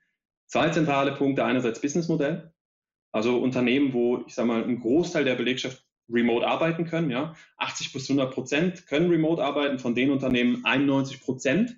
Zwei 0.47 0.69
zentrale 0.69 1.13
Punkte, 1.13 1.45
einerseits 1.45 1.81
Businessmodell, 1.81 2.53
also 3.11 3.41
Unternehmen, 3.41 3.93
wo 3.93 4.23
ich 4.27 4.33
sage 4.33 4.47
mal, 4.47 4.63
ein 4.63 4.79
Großteil 4.79 5.23
der 5.23 5.35
Belegschaft 5.35 5.85
remote 6.09 6.45
arbeiten 6.45 6.85
können, 6.85 7.09
ja, 7.09 7.35
80 7.57 7.93
bis 7.93 8.09
100 8.09 8.33
Prozent 8.33 8.87
können 8.87 9.09
remote 9.09 9.43
arbeiten, 9.43 9.79
von 9.79 9.95
den 9.95 10.11
Unternehmen 10.11 10.65
91 10.65 11.21
Prozent 11.21 11.77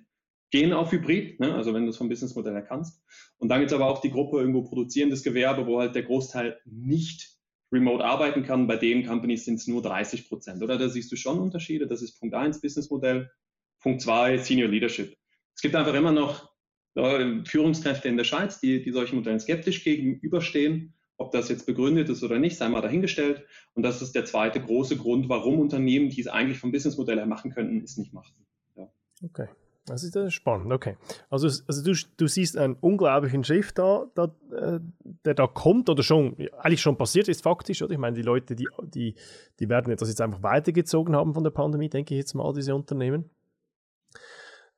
gehen 0.54 0.72
auf 0.72 0.92
Hybrid, 0.92 1.40
ne? 1.40 1.52
also 1.52 1.74
wenn 1.74 1.82
du 1.82 1.90
es 1.90 1.96
vom 1.96 2.08
Businessmodell 2.08 2.52
her 2.52 2.62
kannst. 2.62 3.02
Und 3.38 3.48
dann 3.48 3.58
gibt 3.58 3.72
es 3.72 3.74
aber 3.74 3.88
auch 3.88 4.00
die 4.00 4.12
Gruppe 4.12 4.38
irgendwo 4.38 4.62
produzierendes 4.62 5.24
Gewerbe, 5.24 5.66
wo 5.66 5.80
halt 5.80 5.96
der 5.96 6.04
Großteil 6.04 6.60
nicht 6.64 7.40
remote 7.72 8.04
arbeiten 8.04 8.44
kann. 8.44 8.68
Bei 8.68 8.76
den 8.76 9.04
Companies 9.04 9.46
sind 9.46 9.56
es 9.56 9.66
nur 9.66 9.82
30 9.82 10.28
Prozent. 10.28 10.62
Oder 10.62 10.78
da 10.78 10.88
siehst 10.88 11.10
du 11.10 11.16
schon 11.16 11.40
Unterschiede. 11.40 11.88
Das 11.88 12.02
ist 12.02 12.20
Punkt 12.20 12.36
1, 12.36 12.60
Businessmodell. 12.60 13.32
Punkt 13.80 14.00
2, 14.00 14.38
Senior 14.38 14.68
Leadership. 14.68 15.16
Es 15.56 15.60
gibt 15.60 15.74
einfach 15.74 15.92
immer 15.94 16.12
noch 16.12 16.52
Führungskräfte 16.94 18.06
in 18.06 18.16
der 18.16 18.22
Schweiz, 18.22 18.60
die, 18.60 18.80
die 18.80 18.92
solchen 18.92 19.16
Modellen 19.16 19.40
skeptisch 19.40 19.82
gegenüberstehen. 19.82 20.94
Ob 21.16 21.32
das 21.32 21.48
jetzt 21.48 21.66
begründet 21.66 22.08
ist 22.08 22.22
oder 22.22 22.38
nicht, 22.38 22.56
sei 22.56 22.68
mal 22.68 22.80
dahingestellt. 22.80 23.44
Und 23.72 23.82
das 23.82 24.02
ist 24.02 24.14
der 24.14 24.24
zweite 24.24 24.60
große 24.60 24.98
Grund, 24.98 25.28
warum 25.28 25.58
Unternehmen, 25.58 26.10
die 26.10 26.20
es 26.20 26.28
eigentlich 26.28 26.58
vom 26.58 26.70
Businessmodell 26.70 27.18
her 27.18 27.26
machen 27.26 27.50
könnten, 27.50 27.82
es 27.82 27.96
nicht 27.96 28.12
machen. 28.12 28.46
Ja. 28.76 28.88
Okay. 29.20 29.48
Das 29.86 30.02
ist 30.02 30.32
spannend, 30.32 30.72
okay. 30.72 30.96
Also, 31.28 31.46
also 31.46 31.84
du, 31.84 31.94
du 32.16 32.26
siehst 32.26 32.56
einen 32.56 32.74
unglaublichen 32.80 33.44
Shift 33.44 33.78
da, 33.78 34.06
da 34.14 34.34
äh, 34.50 34.80
der 35.26 35.34
da 35.34 35.46
kommt 35.46 35.90
oder 35.90 36.02
schon, 36.02 36.36
eigentlich 36.58 36.80
schon 36.80 36.96
passiert 36.96 37.28
ist 37.28 37.42
faktisch, 37.42 37.82
oder? 37.82 37.92
Ich 37.92 37.98
meine, 37.98 38.16
die 38.16 38.22
Leute, 38.22 38.56
die, 38.56 38.66
die, 38.82 39.14
die 39.60 39.68
werden 39.68 39.94
das 39.94 40.08
jetzt 40.08 40.22
einfach 40.22 40.42
weitergezogen 40.42 41.14
haben 41.14 41.34
von 41.34 41.44
der 41.44 41.50
Pandemie, 41.50 41.90
denke 41.90 42.14
ich 42.14 42.18
jetzt 42.18 42.32
mal, 42.34 42.50
diese 42.54 42.74
Unternehmen. 42.74 43.28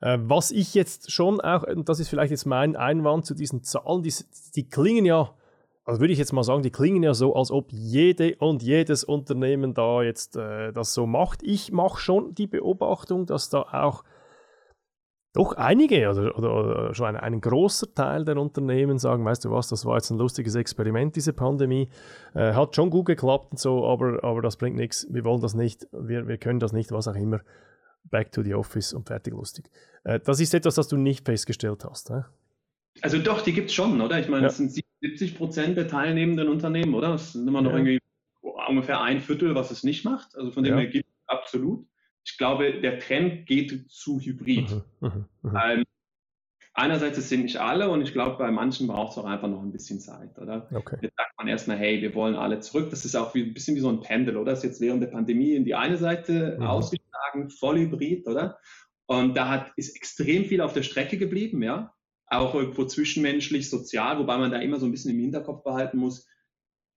Äh, 0.01 0.19
was 0.23 0.51
ich 0.51 0.75
jetzt 0.75 1.13
schon 1.13 1.41
auch, 1.41 1.63
und 1.63 1.89
das 1.89 2.01
ist 2.01 2.09
vielleicht 2.09 2.33
jetzt 2.33 2.47
mein 2.47 2.75
Einwand 2.75 3.27
zu 3.27 3.35
diesen 3.35 3.63
Zahlen, 3.63 4.03
die, 4.03 4.13
die 4.57 4.69
klingen 4.69 5.07
ja, 5.07 5.33
also 5.85 6.01
würde 6.01 6.13
ich 6.13 6.19
jetzt 6.19 6.33
mal 6.33 6.43
sagen, 6.43 6.63
die 6.63 6.73
klingen 6.73 7.05
ja 7.05 7.15
so, 7.15 7.37
als 7.37 7.53
ob 7.53 7.73
jede 7.73 8.35
und 8.37 8.61
jedes 8.61 9.05
Unternehmen 9.05 9.73
da 9.73 10.03
jetzt 10.03 10.35
äh, 10.35 10.73
das 10.73 10.95
so 10.95 11.07
macht. 11.07 11.45
Ich 11.45 11.71
mache 11.71 12.01
schon 12.01 12.35
die 12.35 12.49
Beobachtung, 12.49 13.25
dass 13.25 13.51
da 13.51 13.63
auch 13.63 14.03
doch 15.37 15.53
einige 15.53 16.09
oder, 16.11 16.39
oder, 16.39 16.55
oder 16.55 16.95
schon 16.95 17.09
ein, 17.09 17.17
ein, 17.17 17.41
großer 17.43 17.95
Teil 17.95 18.25
der 18.25 18.39
Unternehmen 18.39 18.99
sagen, 18.99 19.23
weißt 19.25 19.45
du 19.45 19.51
was, 19.51 19.69
das 19.69 19.85
war 19.85 19.97
jetzt 19.97 20.11
ein 20.11 20.17
lustiges 20.17 20.55
Experiment, 20.55 21.15
diese 21.15 21.35
Pandemie. 21.35 21.91
Äh, 22.35 22.55
hat 22.55 22.75
schon 22.75 22.89
gut 22.89 23.05
geklappt 23.05 23.53
und 23.53 23.59
so, 23.59 23.87
aber, 23.87 24.25
aber 24.25 24.41
das 24.41 24.57
bringt 24.57 24.77
nichts. 24.77 25.07
Wir 25.11 25.25
wollen 25.25 25.43
das 25.43 25.53
nicht, 25.53 25.87
wir, 25.93 26.27
wir 26.27 26.39
können 26.39 26.59
das 26.59 26.73
nicht, 26.73 26.91
was 26.91 27.07
auch 27.07 27.15
immer. 27.15 27.43
Back 28.05 28.33
to 28.33 28.43
the 28.43 28.55
office 28.55 28.95
und 28.95 29.09
fertig 29.09 29.35
lustig. 29.35 29.69
Äh, 30.05 30.21
das 30.21 30.41
ist 30.41 30.55
etwas, 30.55 30.77
das 30.77 30.89
du 30.89 30.97
nicht 30.97 31.27
festgestellt 31.27 31.85
hast. 31.85 32.11
Äh? 32.11 32.23
Also 33.03 33.19
doch, 33.19 33.43
die 33.43 33.53
gibt 33.53 33.69
es 33.69 33.75
schon, 33.75 34.01
oder? 34.01 34.19
Ich 34.19 34.29
meine, 34.29 34.45
ja. 34.45 34.49
es 34.49 34.57
sind 34.57 34.73
70 35.03 35.37
Prozent 35.37 35.77
der 35.77 35.87
teilnehmenden 35.87 36.49
Unternehmen, 36.49 36.95
oder? 36.95 37.11
Das 37.11 37.35
sind 37.35 37.47
immer 37.47 37.61
noch 37.61 37.73
ja. 37.73 37.77
irgendwie 37.77 38.01
ungefähr 38.69 39.03
ein 39.03 39.21
Viertel, 39.21 39.55
was 39.55 39.71
es 39.71 39.85
nicht 39.85 40.07
macht. 40.07 40.35
Also 40.35 40.51
von 40.51 40.65
dem 40.65 40.75
ja. 40.75 40.81
her 40.81 40.89
gibt 40.89 41.07
es 41.07 41.29
absolut 41.29 41.87
ich 42.27 42.39
glaube, 42.39 42.81
der 42.81 42.99
Trend 42.99 43.47
geht 43.47 43.89
zu 43.89 44.21
Hybrid. 44.21 44.71
Mhm, 44.71 44.83
mh, 45.01 45.27
mh. 45.43 45.73
Ähm, 45.73 45.85
einerseits, 46.75 47.19
es 47.19 47.29
sind 47.29 47.43
nicht 47.43 47.59
alle 47.59 47.89
und 47.89 48.03
ich 48.03 48.13
glaube, 48.13 48.37
bei 48.37 48.51
manchen 48.51 48.89
braucht 48.89 49.13
es 49.13 49.19
auch 49.19 49.25
einfach 49.25 49.49
noch 49.49 49.63
ein 49.63 49.71
bisschen 49.71 50.01
Zeit, 50.01 50.37
oder? 50.39 50.69
Okay. 50.75 50.99
Jetzt 51.01 51.17
sagt 51.17 51.33
man 51.39 51.47
erstmal, 51.47 51.79
hey, 51.79 52.03
wir 52.03 52.15
wollen 52.15 52.35
alle 52.35 52.59
zurück. 52.59 52.91
Das 52.91 53.05
ist 53.05 53.15
auch 53.15 53.33
wie, 53.35 53.45
ein 53.45 53.55
bisschen 53.55 53.77
wie 53.77 53.81
so 53.81 53.89
ein 53.89 54.01
Pendel, 54.01 54.37
oder? 54.37 54.51
Das 54.51 54.59
ist 54.59 54.65
jetzt 54.65 54.81
während 54.81 55.03
der 55.03 55.09
Pandemie 55.09 55.55
in 55.55 55.65
die 55.65 55.77
eine 55.77 55.97
Seite 55.97 56.57
mhm. 56.59 56.67
ausgeschlagen, 56.67 57.51
voll 57.51 57.79
Hybrid, 57.79 58.27
oder? 58.27 58.59
Und 59.07 59.37
da 59.37 59.49
hat, 59.49 59.73
ist 59.77 59.95
extrem 59.95 60.47
viel 60.47 60.61
auf 60.61 60.73
der 60.73 60.83
Strecke 60.83 61.19
geblieben, 61.19 61.63
ja. 61.63 61.95
Auch 62.27 62.57
irgendwo 62.57 62.85
zwischenmenschlich, 62.85 63.71
sozial, 63.71 64.19
wobei 64.19 64.37
man 64.37 64.51
da 64.51 64.59
immer 64.59 64.81
so 64.81 64.87
ein 64.87 64.91
bisschen 64.91 65.13
im 65.13 65.21
Hinterkopf 65.21 65.63
behalten 65.63 65.99
muss, 65.99 66.27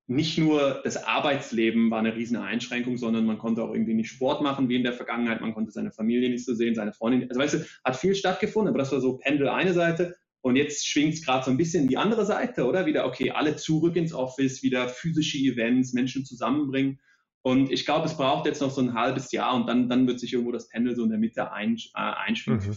nicht 0.09 0.39
nur 0.39 0.81
das 0.83 0.97
Arbeitsleben 0.97 1.91
war 1.91 1.99
eine 1.99 2.15
riesen 2.15 2.35
Einschränkung, 2.35 2.97
sondern 2.97 3.27
man 3.27 3.37
konnte 3.37 3.63
auch 3.63 3.71
irgendwie 3.71 3.93
nicht 3.93 4.09
Sport 4.09 4.41
machen 4.41 4.67
wie 4.67 4.75
in 4.75 4.83
der 4.83 4.93
Vergangenheit, 4.93 5.39
man 5.39 5.53
konnte 5.53 5.71
seine 5.71 5.91
Familie 5.91 6.31
nicht 6.31 6.45
so 6.45 6.55
sehen, 6.55 6.73
seine 6.73 6.93
Freundin. 6.93 7.29
Also 7.29 7.39
weißt 7.39 7.53
du, 7.53 7.65
hat 7.83 7.95
viel 7.95 8.15
stattgefunden, 8.15 8.69
aber 8.69 8.79
das 8.79 8.91
war 8.91 9.01
so 9.01 9.17
Pendel 9.17 9.49
eine 9.49 9.71
Seite 9.73 10.15
und 10.41 10.55
jetzt 10.55 10.87
schwingt 10.87 11.13
es 11.13 11.23
gerade 11.23 11.45
so 11.45 11.51
ein 11.51 11.57
bisschen 11.57 11.87
die 11.87 11.97
andere 11.97 12.25
Seite, 12.25 12.65
oder? 12.65 12.87
Wieder, 12.87 13.05
okay, 13.05 13.29
alle 13.29 13.55
zurück 13.55 13.95
ins 13.97 14.11
Office, 14.11 14.63
wieder 14.63 14.89
physische 14.89 15.37
Events, 15.37 15.93
Menschen 15.93 16.25
zusammenbringen. 16.25 16.99
Und 17.43 17.71
ich 17.71 17.85
glaube, 17.85 18.07
es 18.07 18.17
braucht 18.17 18.47
jetzt 18.47 18.61
noch 18.61 18.71
so 18.71 18.81
ein 18.81 18.95
halbes 18.95 19.31
Jahr 19.31 19.53
und 19.55 19.67
dann, 19.67 19.89
dann 19.89 20.07
wird 20.07 20.19
sich 20.19 20.33
irgendwo 20.33 20.51
das 20.51 20.69
Pendel 20.69 20.95
so 20.95 21.03
in 21.03 21.11
der 21.11 21.19
Mitte 21.19 21.51
ein, 21.51 21.77
äh, 21.93 21.99
einschwingen 21.99 22.65
mhm. 22.65 22.75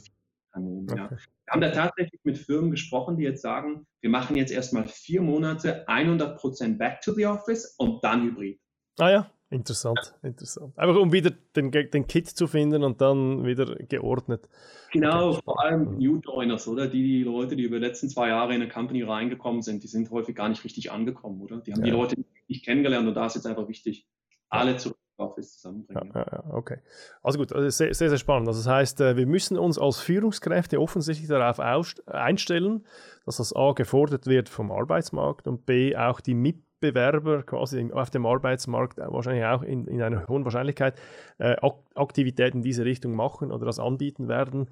Unternehmen. 0.54 0.88
Ja. 0.88 1.06
Okay. 1.06 1.16
Wir 1.16 1.52
haben 1.52 1.60
da 1.60 1.70
tatsächlich 1.70 2.20
mit 2.24 2.38
Firmen 2.38 2.70
gesprochen, 2.70 3.16
die 3.16 3.24
jetzt 3.24 3.42
sagen, 3.42 3.86
wir 4.00 4.10
machen 4.10 4.36
jetzt 4.36 4.52
erstmal 4.52 4.86
vier 4.86 5.22
Monate 5.22 5.86
100% 5.88 6.78
back 6.78 7.00
to 7.00 7.12
the 7.12 7.26
office 7.26 7.74
und 7.78 8.02
dann 8.04 8.22
Hybrid. 8.22 8.60
Ah 8.98 9.10
ja, 9.10 9.30
interessant, 9.50 10.14
ja. 10.22 10.28
interessant. 10.28 10.78
Einfach 10.78 10.96
um 10.96 11.12
wieder 11.12 11.30
den, 11.56 11.70
den 11.70 12.06
Kit 12.06 12.28
zu 12.28 12.46
finden 12.46 12.84
und 12.84 13.00
dann 13.00 13.44
wieder 13.44 13.74
geordnet. 13.76 14.48
Genau, 14.92 15.32
vor 15.32 15.62
allem 15.62 15.98
New 15.98 16.20
Joiners, 16.20 16.68
oder? 16.68 16.86
Die, 16.86 17.02
die 17.02 17.22
Leute, 17.22 17.56
die 17.56 17.64
über 17.64 17.78
die 17.78 17.86
letzten 17.86 18.10
zwei 18.10 18.28
Jahre 18.28 18.54
in 18.54 18.60
eine 18.60 18.70
Company 18.70 19.02
reingekommen 19.02 19.62
sind, 19.62 19.82
die 19.82 19.88
sind 19.88 20.10
häufig 20.10 20.36
gar 20.36 20.48
nicht 20.48 20.64
richtig 20.64 20.92
angekommen, 20.92 21.40
oder? 21.40 21.58
Die 21.58 21.72
haben 21.72 21.80
ja. 21.80 21.86
die 21.86 21.90
Leute 21.92 22.16
nicht 22.48 22.64
kennengelernt 22.64 23.08
und 23.08 23.14
da 23.14 23.26
ist 23.26 23.34
jetzt 23.34 23.46
einfach 23.46 23.68
wichtig, 23.68 24.06
alle 24.50 24.76
zu 24.76 24.94
Office 25.16 25.54
zusammenbringen. 25.54 26.12
Ja, 26.14 26.26
ja, 26.30 26.44
okay. 26.52 26.78
Also 27.22 27.38
gut, 27.38 27.52
also 27.52 27.68
sehr, 27.68 27.94
sehr, 27.94 28.08
sehr 28.08 28.18
spannend. 28.18 28.48
Also 28.48 28.60
das 28.60 28.68
heißt, 28.68 29.00
äh, 29.00 29.16
wir 29.16 29.26
müssen 29.26 29.58
uns 29.58 29.78
als 29.78 29.98
Führungskräfte 29.98 30.80
offensichtlich 30.80 31.28
darauf 31.28 31.60
einstellen, 31.60 32.86
dass 33.24 33.36
das 33.36 33.54
A 33.54 33.72
gefordert 33.72 34.26
wird 34.26 34.48
vom 34.48 34.72
Arbeitsmarkt 34.72 35.46
und 35.46 35.66
B 35.66 35.96
auch 35.96 36.20
die 36.20 36.34
Mitbewerber 36.34 37.42
quasi 37.42 37.90
auf 37.92 38.10
dem 38.10 38.26
Arbeitsmarkt 38.26 38.98
wahrscheinlich 38.98 39.44
auch 39.44 39.62
in, 39.62 39.86
in 39.86 40.02
einer 40.02 40.26
hohen 40.28 40.44
Wahrscheinlichkeit 40.44 40.98
äh, 41.38 41.56
Aktivitäten 41.94 42.58
in 42.58 42.62
diese 42.62 42.84
Richtung 42.84 43.14
machen 43.14 43.52
oder 43.52 43.66
das 43.66 43.78
anbieten 43.78 44.28
werden. 44.28 44.70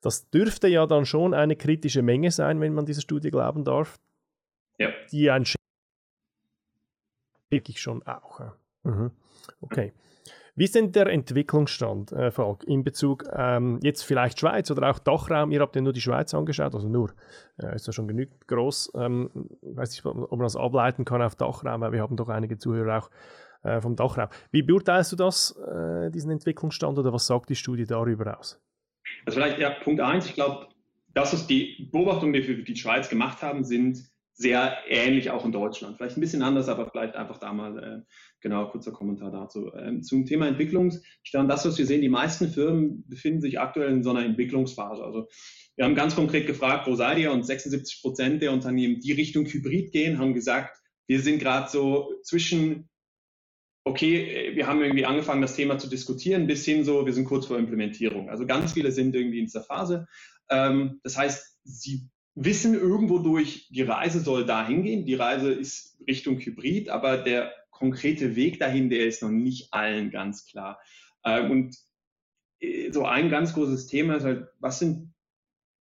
Das 0.00 0.30
dürfte 0.30 0.68
ja 0.68 0.86
dann 0.86 1.04
schon 1.04 1.34
eine 1.34 1.56
kritische 1.56 2.02
Menge 2.02 2.30
sein, 2.30 2.60
wenn 2.60 2.72
man 2.72 2.86
dieser 2.86 3.02
Studie 3.02 3.30
glauben 3.30 3.64
darf. 3.64 3.98
Ja. 4.78 4.88
Die 5.12 5.30
ein 5.30 5.44
wirklich 7.50 7.80
schon 7.80 8.02
auch. 8.04 8.40
Mhm. 8.82 9.10
Okay. 9.60 9.92
Wie 10.56 10.64
ist 10.64 10.74
denn 10.74 10.92
der 10.92 11.06
Entwicklungsstand, 11.06 12.12
äh, 12.12 12.30
Falk, 12.30 12.64
in 12.64 12.84
Bezug 12.84 13.24
ähm, 13.32 13.78
jetzt 13.82 14.02
vielleicht 14.02 14.40
Schweiz 14.40 14.70
oder 14.70 14.90
auch 14.90 14.98
Dachraum? 14.98 15.52
Ihr 15.52 15.60
habt 15.60 15.74
ja 15.76 15.80
nur 15.80 15.92
die 15.92 16.00
Schweiz 16.00 16.34
angeschaut, 16.34 16.74
also 16.74 16.88
nur, 16.88 17.12
äh, 17.58 17.74
ist 17.74 17.86
ja 17.86 17.92
schon 17.92 18.08
genügend 18.08 18.46
groß. 18.46 18.92
Ähm, 18.96 19.30
weiß 19.62 19.90
nicht, 19.90 20.04
ob 20.04 20.30
man 20.30 20.40
das 20.40 20.56
ableiten 20.56 21.04
kann 21.04 21.22
auf 21.22 21.36
Dachraum, 21.36 21.82
aber 21.82 21.92
wir 21.92 22.02
haben 22.02 22.16
doch 22.16 22.28
einige 22.28 22.58
Zuhörer 22.58 22.98
auch 22.98 23.10
äh, 23.62 23.80
vom 23.80 23.96
Dachraum. 23.96 24.28
Wie 24.50 24.62
beurteilst 24.62 25.12
du 25.12 25.16
das, 25.16 25.56
äh, 25.66 26.10
diesen 26.10 26.30
Entwicklungsstand 26.30 26.98
oder 26.98 27.12
was 27.12 27.26
sagt 27.26 27.48
die 27.48 27.56
Studie 27.56 27.86
darüber 27.86 28.38
aus? 28.38 28.60
Also 29.24 29.40
vielleicht, 29.40 29.58
ja, 29.58 29.70
Punkt 29.70 30.00
eins, 30.00 30.26
ich 30.26 30.34
glaube, 30.34 30.68
das 31.14 31.32
ist 31.32 31.46
die 31.46 31.88
Beobachtung, 31.90 32.32
die 32.32 32.46
wir 32.46 32.56
für 32.56 32.62
die 32.62 32.76
Schweiz 32.76 33.08
gemacht 33.08 33.42
haben, 33.42 33.64
sind 33.64 34.09
sehr 34.40 34.78
ähnlich 34.88 35.30
auch 35.30 35.44
in 35.44 35.52
Deutschland. 35.52 35.98
Vielleicht 35.98 36.16
ein 36.16 36.22
bisschen 36.22 36.40
anders, 36.40 36.70
aber 36.70 36.88
vielleicht 36.90 37.14
einfach 37.14 37.36
da 37.36 37.52
mal 37.52 37.78
äh, 37.78 38.12
genau 38.40 38.70
kurzer 38.70 38.90
Kommentar 38.90 39.30
dazu. 39.30 39.70
Ähm, 39.74 40.02
zum 40.02 40.24
Thema 40.24 40.48
Entwicklungsstand, 40.48 41.50
das, 41.50 41.66
was 41.66 41.76
wir 41.76 41.84
sehen, 41.84 42.00
die 42.00 42.08
meisten 42.08 42.48
Firmen 42.48 43.04
befinden 43.06 43.42
sich 43.42 43.60
aktuell 43.60 43.92
in 43.92 44.02
so 44.02 44.08
einer 44.10 44.24
Entwicklungsphase. 44.24 45.04
Also 45.04 45.28
wir 45.76 45.84
haben 45.84 45.94
ganz 45.94 46.14
konkret 46.14 46.46
gefragt, 46.46 46.86
wo 46.86 46.94
seid 46.94 47.18
ihr? 47.18 47.32
Und 47.32 47.44
76 47.44 48.00
Prozent 48.00 48.40
der 48.40 48.52
Unternehmen, 48.52 49.00
die 49.00 49.12
Richtung 49.12 49.44
Hybrid 49.44 49.92
gehen, 49.92 50.18
haben 50.18 50.32
gesagt, 50.32 50.74
wir 51.06 51.20
sind 51.20 51.38
gerade 51.38 51.68
so 51.68 52.14
zwischen, 52.22 52.88
okay, 53.84 54.52
wir 54.54 54.66
haben 54.66 54.80
irgendwie 54.80 55.04
angefangen, 55.04 55.42
das 55.42 55.54
Thema 55.54 55.76
zu 55.76 55.86
diskutieren, 55.90 56.46
bis 56.46 56.64
hin 56.64 56.82
so, 56.82 57.04
wir 57.04 57.12
sind 57.12 57.26
kurz 57.26 57.44
vor 57.44 57.58
Implementierung. 57.58 58.30
Also 58.30 58.46
ganz 58.46 58.72
viele 58.72 58.90
sind 58.90 59.14
irgendwie 59.14 59.40
in 59.40 59.44
dieser 59.44 59.64
Phase. 59.64 60.06
Ähm, 60.48 60.98
das 61.02 61.18
heißt, 61.18 61.58
sie 61.64 62.08
wissen 62.34 62.74
irgendwo 62.74 63.18
durch, 63.18 63.68
die 63.70 63.82
Reise 63.82 64.20
soll 64.20 64.46
dahin 64.46 64.82
gehen. 64.82 65.04
Die 65.04 65.14
Reise 65.14 65.52
ist 65.52 65.98
Richtung 66.06 66.38
Hybrid, 66.38 66.88
aber 66.88 67.18
der 67.18 67.52
konkrete 67.70 68.36
Weg 68.36 68.58
dahin, 68.58 68.90
der 68.90 69.06
ist 69.06 69.22
noch 69.22 69.30
nicht 69.30 69.72
allen 69.72 70.10
ganz 70.10 70.46
klar. 70.46 70.78
Ähm, 71.24 71.50
und 71.50 71.76
äh, 72.60 72.92
so 72.92 73.04
ein 73.04 73.30
ganz 73.30 73.54
großes 73.54 73.86
Thema 73.86 74.16
ist 74.16 74.24
halt, 74.24 74.48
was 74.58 74.78
sind, 74.78 75.14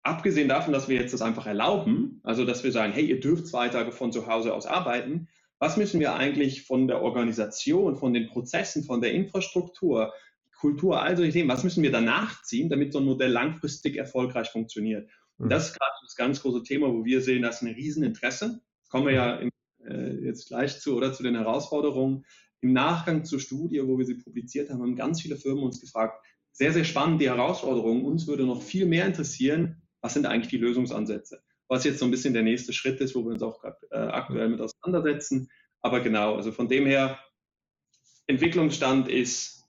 abgesehen 0.03 0.49
davon, 0.49 0.73
dass 0.73 0.89
wir 0.89 0.97
jetzt 0.97 1.15
das 1.15 1.23
einfach 1.23 1.47
erlauben, 1.47 2.21
also 2.25 2.45
dass 2.45 2.65
wir 2.65 2.73
sagen, 2.73 2.93
hey, 2.93 3.07
ihr 3.07 3.21
dürft 3.21 3.47
zwei 3.47 3.69
Tage 3.69 3.93
von 3.93 4.13
zu 4.13 4.27
Hause 4.27 4.53
aus 4.53 4.67
arbeiten, 4.67 5.29
was 5.59 5.77
müssen 5.77 6.01
wir 6.01 6.15
eigentlich 6.15 6.67
von 6.67 6.89
der 6.89 7.01
Organisation, 7.01 7.97
von 7.97 8.13
den 8.13 8.29
Prozessen, 8.29 8.85
von 8.85 9.01
der 9.01 9.13
Infrastruktur, 9.13 10.13
Kultur, 10.59 11.03
all 11.03 11.17
solche 11.17 11.33
Themen, 11.33 11.49
was 11.49 11.65
müssen 11.65 11.83
wir 11.83 11.93
danach 11.93 12.43
ziehen, 12.43 12.69
damit 12.69 12.93
so 12.93 12.99
ein 12.99 13.05
Modell 13.05 13.31
langfristig 13.31 13.97
erfolgreich 13.97 14.51
funktioniert? 14.51 15.09
Und 15.39 15.47
mhm. 15.47 15.51
das 15.51 15.69
ist 15.69 15.79
gerade 15.79 15.93
das 16.03 16.17
ganz 16.17 16.43
große 16.43 16.63
Thema, 16.63 16.93
wo 16.93 17.05
wir 17.05 17.21
sehen, 17.21 17.43
das 17.43 17.57
ist 17.57 17.63
ein 17.63 17.75
Rieseninteresse. 17.75 18.61
Kommen 18.89 19.07
wir 19.07 19.15
ja 19.15 19.37
im, 19.37 19.51
äh, 19.85 20.13
jetzt 20.25 20.49
gleich 20.49 20.81
zu 20.81 20.97
oder 20.97 21.13
zu 21.13 21.23
den 21.23 21.35
Herausforderungen. 21.35 22.25
Im 22.61 22.73
Nachgang 22.73 23.25
zur 23.25 23.41
Studie, 23.41 23.83
wo 23.87 23.99
wir 23.99 24.07
sie 24.07 24.15
publiziert 24.15 24.71
haben, 24.71 24.81
haben 24.81 24.97
ganz 24.97 25.21
viele 25.21 25.37
Firmen 25.37 25.65
uns 25.65 25.81
gefragt, 25.81 26.25
sehr, 26.53 26.73
sehr 26.73 26.85
spannend 26.85 27.21
die 27.21 27.29
Herausforderungen. 27.29 28.05
Uns 28.05 28.27
würde 28.27 28.45
noch 28.45 28.63
viel 28.63 28.87
mehr 28.87 29.07
interessieren, 29.07 29.83
was 30.01 30.15
sind 30.15 30.27
eigentlich 30.27 30.51
die 30.51 30.59
Lösungsansätze? 30.59 31.43
Was 31.69 31.85
jetzt 31.85 31.99
so 31.99 32.05
ein 32.05 32.11
bisschen 32.11 32.35
der 32.35 32.43
nächste 32.43 32.73
Schritt 32.73 33.01
ist, 33.01 33.15
wo 33.15 33.25
wir 33.25 33.33
uns 33.33 33.43
auch 33.43 33.61
grad, 33.61 33.77
äh, 33.91 33.97
aktuell 33.97 34.49
mit 34.49 34.61
auseinandersetzen. 34.61 35.49
Aber 35.81 36.01
genau, 36.01 36.37
also 36.37 36.53
von 36.53 36.69
dem 36.69 36.87
her, 36.87 37.19
Entwicklungsstand 38.27 39.09
ist 39.09 39.64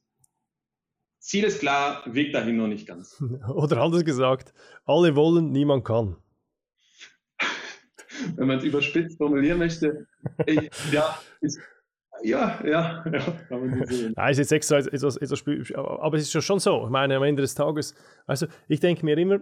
Ziel 1.25 1.44
ist 1.44 1.60
klar, 1.60 2.03
Weg 2.05 2.34
dahin 2.34 2.58
noch 2.58 2.67
nicht 2.67 2.88
ganz. 2.88 3.20
Oder 3.48 3.82
anders 3.82 4.05
gesagt, 4.05 4.53
alle 4.86 5.15
wollen, 5.15 5.51
niemand 5.51 5.84
kann. 5.84 6.17
Wenn 8.36 8.48
man 8.48 8.60
es 8.60 8.63
überspitzt 8.63 9.17
formulieren 9.17 9.58
möchte, 9.58 10.05
ich, 10.46 10.70
ja, 10.91 11.17
ist, 11.41 11.60
ja, 12.22 12.63
ja, 12.63 13.03
ja, 13.12 13.22
kann 13.50 13.70
man 13.70 13.88
sehen. 13.88 14.13
Nein, 14.15 14.32
ist 14.32 14.38
jetzt 14.38 14.51
extra 14.51 14.77
etwas, 14.77 15.17
etwas, 15.17 15.44
aber 15.75 16.15
es 16.15 16.34
ist 16.34 16.44
schon 16.44 16.60
so. 16.60 16.84
Ich 16.86 16.91
meine, 16.91 17.15
am 17.15 17.24
Ende 17.24 17.41
des 17.41 17.55
Tages, 17.55 17.96
also 18.27 18.46
ich 18.67 18.79
denke 18.79 19.03
mir 19.03 19.17
immer, 19.17 19.38
ich 19.38 19.41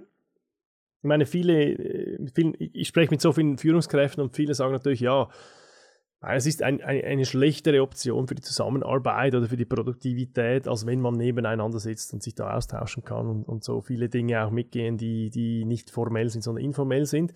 meine, 1.07 1.25
viele, 1.25 2.17
viele 2.33 2.55
ich 2.57 2.87
spreche 2.87 3.11
mit 3.11 3.19
so 3.19 3.33
vielen 3.33 3.57
Führungskräften 3.57 4.23
und 4.23 4.33
viele 4.37 4.53
sagen 4.53 4.71
natürlich, 4.71 5.01
ja, 5.01 5.27
es 6.31 6.45
ist 6.45 6.63
ein, 6.63 6.81
ein, 6.81 7.03
eine 7.03 7.25
schlechtere 7.25 7.81
Option 7.81 8.27
für 8.27 8.35
die 8.35 8.41
Zusammenarbeit 8.41 9.35
oder 9.35 9.47
für 9.47 9.57
die 9.57 9.65
Produktivität, 9.65 10.67
als 10.67 10.85
wenn 10.85 11.01
man 11.01 11.15
nebeneinander 11.15 11.79
sitzt 11.79 12.13
und 12.13 12.23
sich 12.23 12.33
da 12.33 12.55
austauschen 12.55 13.03
kann 13.03 13.27
und, 13.27 13.43
und 13.43 13.63
so 13.63 13.81
viele 13.81 14.07
Dinge 14.07 14.45
auch 14.45 14.51
mitgehen, 14.51 14.97
die, 14.97 15.29
die 15.29 15.65
nicht 15.65 15.91
formell 15.91 16.29
sind, 16.29 16.43
sondern 16.43 16.63
informell 16.63 17.05
sind. 17.05 17.33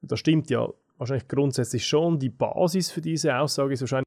Und 0.00 0.10
das 0.10 0.20
stimmt 0.20 0.48
ja 0.48 0.68
wahrscheinlich 0.96 1.28
grundsätzlich 1.28 1.86
schon. 1.86 2.18
Die 2.18 2.30
Basis 2.30 2.90
für 2.90 3.02
diese 3.02 3.36
Aussage 3.36 3.74
ist 3.74 3.82
wahrscheinlich 3.82 4.06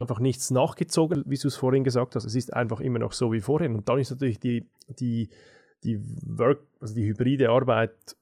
einfach 0.00 0.20
nichts 0.20 0.50
nachgezogen, 0.50 1.24
wie 1.26 1.36
du 1.36 1.48
es 1.48 1.56
vorhin 1.56 1.84
gesagt 1.84 2.16
hast. 2.16 2.24
Es 2.24 2.34
ist 2.34 2.54
einfach 2.54 2.80
immer 2.80 2.98
noch 2.98 3.12
so 3.12 3.30
wie 3.32 3.40
vorhin. 3.40 3.74
Und 3.74 3.88
dann 3.90 3.98
ist 3.98 4.10
natürlich 4.10 4.40
die, 4.40 4.66
die, 4.88 5.28
die 5.84 6.00
Work, 6.26 6.60
also 6.80 6.94
die 6.94 7.04
hybride 7.04 7.50
Arbeit 7.50 8.16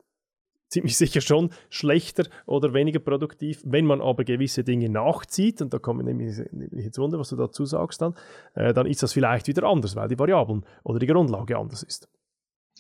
ziemlich 0.70 0.96
sicher 0.96 1.20
schon 1.20 1.50
schlechter 1.68 2.24
oder 2.46 2.72
weniger 2.72 3.00
produktiv. 3.00 3.60
Wenn 3.64 3.84
man 3.84 4.00
aber 4.00 4.24
gewisse 4.24 4.64
Dinge 4.64 4.88
nachzieht, 4.88 5.60
und 5.60 5.74
da 5.74 5.78
kommt 5.78 6.02
mir 6.02 6.14
nämlich 6.14 6.38
jetzt 6.72 6.98
Wunder, 6.98 7.18
was 7.18 7.28
du 7.28 7.36
dazu 7.36 7.66
sagst 7.66 8.00
dann, 8.00 8.14
äh, 8.54 8.72
dann 8.72 8.86
ist 8.86 9.02
das 9.02 9.12
vielleicht 9.12 9.48
wieder 9.48 9.64
anders, 9.64 9.96
weil 9.96 10.08
die 10.08 10.18
Variablen 10.18 10.64
oder 10.84 10.98
die 10.98 11.06
Grundlage 11.06 11.58
anders 11.58 11.82
ist. 11.82 12.08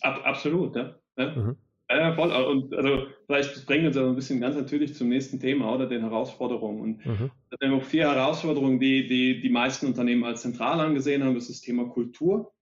Ab, 0.00 0.20
absolut, 0.24 0.76
ja. 0.76 0.94
ja. 1.18 1.34
Mhm. 1.34 1.56
Ja, 1.90 2.14
voll. 2.14 2.30
Und 2.30 2.72
also 2.72 3.08
vielleicht 3.26 3.66
bringen 3.66 3.82
wir 3.82 3.88
uns 3.88 3.96
ein 3.96 4.14
bisschen 4.14 4.40
ganz 4.40 4.54
natürlich 4.54 4.94
zum 4.94 5.08
nächsten 5.08 5.40
Thema 5.40 5.74
oder 5.74 5.86
den 5.86 6.02
Herausforderungen. 6.02 6.80
Und 6.80 7.06
mhm. 7.06 7.30
da 7.50 7.66
haben 7.66 7.74
wir 7.74 7.80
vier 7.80 8.08
Herausforderungen, 8.08 8.78
die, 8.78 9.08
die 9.08 9.40
die 9.40 9.50
meisten 9.50 9.86
Unternehmen 9.86 10.22
als 10.22 10.42
zentral 10.42 10.78
angesehen 10.78 11.24
haben. 11.24 11.34
Das 11.34 11.48
ist 11.48 11.56
das 11.56 11.60
Thema 11.62 11.88
Kultur, 11.88 12.52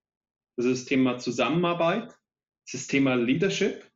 das 0.57 0.65
ist 0.65 0.81
das 0.81 0.85
Thema 0.85 1.19
Zusammenarbeit, 1.19 2.07
das 2.07 2.73
ist 2.73 2.73
das 2.73 2.87
Thema 2.87 3.13
Leadership 3.13 3.88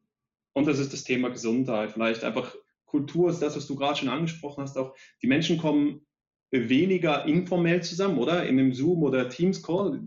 und 0.54 0.68
das 0.68 0.80
ist 0.80 0.94
das 0.94 1.04
Thema 1.04 1.30
Gesundheit. 1.30 1.92
Vielleicht 1.92 2.24
einfach 2.24 2.56
Kultur 2.86 3.30
ist 3.30 3.42
das, 3.42 3.56
was 3.56 3.68
du 3.68 3.76
gerade 3.76 3.98
schon 3.98 4.10
angesprochen 4.10 4.62
hast. 4.62 4.78
Auch 4.78 4.96
die 5.22 5.28
Menschen 5.28 5.58
kommen 5.58 6.06
weniger 6.52 7.26
informell 7.26 7.82
zusammen, 7.82 8.20
oder? 8.20 8.46
In 8.46 8.60
einem 8.60 8.74
Zoom 8.74 9.02
oder 9.04 9.30
Teams 9.30 9.64
Call. 9.64 10.00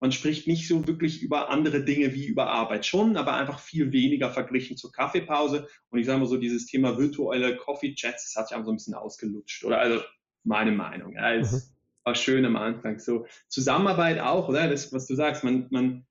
Man 0.00 0.12
spricht 0.12 0.46
nicht 0.46 0.66
so 0.66 0.86
wirklich 0.86 1.22
über 1.22 1.50
andere 1.50 1.84
Dinge 1.84 2.14
wie 2.14 2.24
über 2.24 2.46
Arbeit 2.50 2.86
schon, 2.86 3.18
aber 3.18 3.34
einfach 3.34 3.58
viel 3.58 3.92
weniger 3.92 4.30
verglichen 4.30 4.78
zur 4.78 4.90
Kaffeepause. 4.90 5.68
Und 5.90 5.98
ich 5.98 6.06
sage 6.06 6.18
mal 6.18 6.26
so, 6.26 6.38
dieses 6.38 6.64
Thema 6.64 6.96
virtuelle 6.96 7.56
Coffee 7.56 7.94
Chats, 7.94 8.24
das 8.24 8.40
hat 8.40 8.48
sich 8.48 8.56
einfach 8.56 8.66
so 8.66 8.72
ein 8.72 8.76
bisschen 8.76 8.94
ausgelutscht, 8.94 9.62
oder? 9.64 9.78
Also 9.78 10.00
meine 10.42 10.72
Meinung. 10.72 11.12
Ja, 11.12 11.34
es 11.34 11.52
mhm. 11.52 11.60
war 12.04 12.14
schön 12.14 12.46
am 12.46 12.56
Anfang. 12.56 12.98
So 12.98 13.26
Zusammenarbeit 13.48 14.20
auch, 14.20 14.48
oder? 14.48 14.68
Das, 14.68 14.90
was 14.94 15.06
du 15.06 15.14
sagst, 15.14 15.44
man, 15.44 15.66
man 15.68 16.06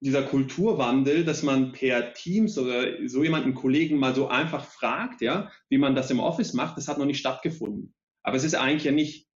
dieser 0.00 0.22
Kulturwandel, 0.22 1.24
dass 1.24 1.42
man 1.42 1.72
per 1.72 2.14
Teams 2.14 2.56
oder 2.58 3.06
so 3.06 3.22
jemanden 3.22 3.54
Kollegen 3.54 3.98
mal 3.98 4.14
so 4.14 4.28
einfach 4.28 4.64
fragt, 4.64 5.20
ja, 5.20 5.50
wie 5.68 5.78
man 5.78 5.94
das 5.94 6.10
im 6.10 6.20
Office 6.20 6.54
macht, 6.54 6.76
das 6.76 6.88
hat 6.88 6.98
noch 6.98 7.06
nicht 7.06 7.18
stattgefunden. 7.18 7.94
Aber 8.22 8.36
es 8.36 8.44
ist 8.44 8.54
eigentlich 8.54 8.84
ja 8.84 8.92
nicht, 8.92 9.28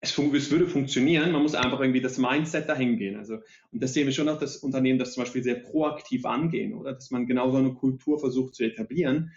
es, 0.00 0.16
es 0.16 0.50
würde 0.50 0.68
funktionieren, 0.68 1.32
man 1.32 1.42
muss 1.42 1.54
einfach 1.54 1.80
irgendwie 1.80 2.00
das 2.00 2.18
Mindset 2.18 2.68
dahin 2.68 2.96
gehen. 2.96 3.16
Also, 3.16 3.38
und 3.70 3.82
das 3.82 3.94
sehen 3.94 4.06
wir 4.06 4.12
schon 4.12 4.28
auch, 4.28 4.38
dass 4.38 4.56
Unternehmen 4.56 4.98
das 4.98 5.14
zum 5.14 5.24
Beispiel 5.24 5.42
sehr 5.42 5.56
proaktiv 5.56 6.24
angehen, 6.26 6.74
oder? 6.74 6.92
Dass 6.92 7.10
man 7.10 7.26
genau 7.26 7.50
so 7.50 7.58
eine 7.58 7.74
Kultur 7.74 8.18
versucht 8.18 8.54
zu 8.54 8.64
etablieren. 8.64 9.32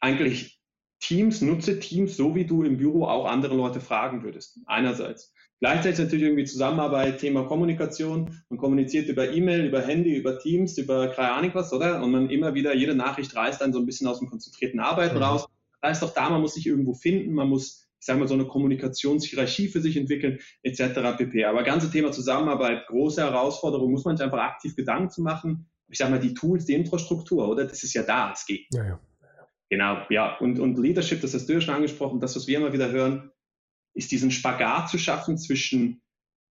Eigentlich 0.00 0.60
Teams, 1.00 1.40
nutze 1.40 1.80
Teams, 1.80 2.16
so 2.16 2.34
wie 2.36 2.44
du 2.44 2.62
im 2.62 2.76
Büro 2.76 3.06
auch 3.06 3.26
andere 3.26 3.56
Leute 3.56 3.80
fragen 3.80 4.22
würdest. 4.22 4.60
Einerseits. 4.66 5.34
Gleichzeitig 5.62 6.00
natürlich 6.00 6.24
irgendwie 6.24 6.44
Zusammenarbeit, 6.44 7.18
Thema 7.18 7.44
Kommunikation. 7.44 8.42
Man 8.48 8.58
kommuniziert 8.58 9.08
über 9.08 9.30
E-Mail, 9.30 9.64
über 9.64 9.80
Handy, 9.80 10.16
über 10.16 10.40
Teams, 10.40 10.76
über 10.76 11.06
keine 11.06 11.30
Ahnung 11.30 11.52
was, 11.54 11.72
oder? 11.72 12.02
Und 12.02 12.10
man 12.10 12.30
immer 12.30 12.54
wieder, 12.54 12.74
jede 12.74 12.96
Nachricht 12.96 13.36
reißt 13.36 13.60
dann 13.60 13.72
so 13.72 13.78
ein 13.78 13.86
bisschen 13.86 14.08
aus 14.08 14.18
dem 14.18 14.28
konzentrierten 14.28 14.80
Arbeiten 14.80 15.18
mhm. 15.18 15.22
raus. 15.22 15.46
Da 15.80 15.90
ist 15.90 16.02
doch 16.02 16.12
da, 16.14 16.30
man 16.30 16.40
muss 16.40 16.54
sich 16.54 16.66
irgendwo 16.66 16.94
finden, 16.94 17.32
man 17.32 17.48
muss, 17.48 17.88
ich 18.00 18.04
sage 18.04 18.18
mal, 18.18 18.26
so 18.26 18.34
eine 18.34 18.46
Kommunikationshierarchie 18.46 19.68
für 19.68 19.80
sich 19.80 19.96
entwickeln, 19.96 20.40
etc. 20.64 21.16
pp. 21.16 21.44
Aber 21.44 21.62
ganze 21.62 21.92
Thema 21.92 22.10
Zusammenarbeit, 22.10 22.88
große 22.88 23.22
Herausforderung, 23.22 23.92
muss 23.92 24.04
man 24.04 24.16
sich 24.16 24.24
einfach 24.24 24.40
aktiv 24.40 24.74
Gedanken 24.74 25.10
zu 25.10 25.22
machen. 25.22 25.70
Ich 25.86 25.98
sage 25.98 26.10
mal, 26.10 26.18
die 26.18 26.34
Tools, 26.34 26.64
die 26.64 26.74
Infrastruktur, 26.74 27.48
oder? 27.48 27.66
Das 27.66 27.84
ist 27.84 27.94
ja 27.94 28.02
da, 28.02 28.32
es 28.32 28.46
geht. 28.46 28.66
Ja, 28.74 28.84
ja. 28.84 29.00
Genau, 29.70 29.98
ja. 30.10 30.36
Und, 30.38 30.58
und 30.58 30.76
Leadership, 30.76 31.20
das 31.20 31.34
hast 31.34 31.48
du 31.48 31.52
ja 31.52 31.60
schon 31.60 31.74
angesprochen, 31.74 32.18
das, 32.18 32.34
was 32.34 32.48
wir 32.48 32.58
immer 32.58 32.72
wieder 32.72 32.90
hören, 32.90 33.30
ist 33.94 34.12
diesen 34.12 34.30
Spagat 34.30 34.88
zu 34.88 34.98
schaffen 34.98 35.38
zwischen, 35.38 36.02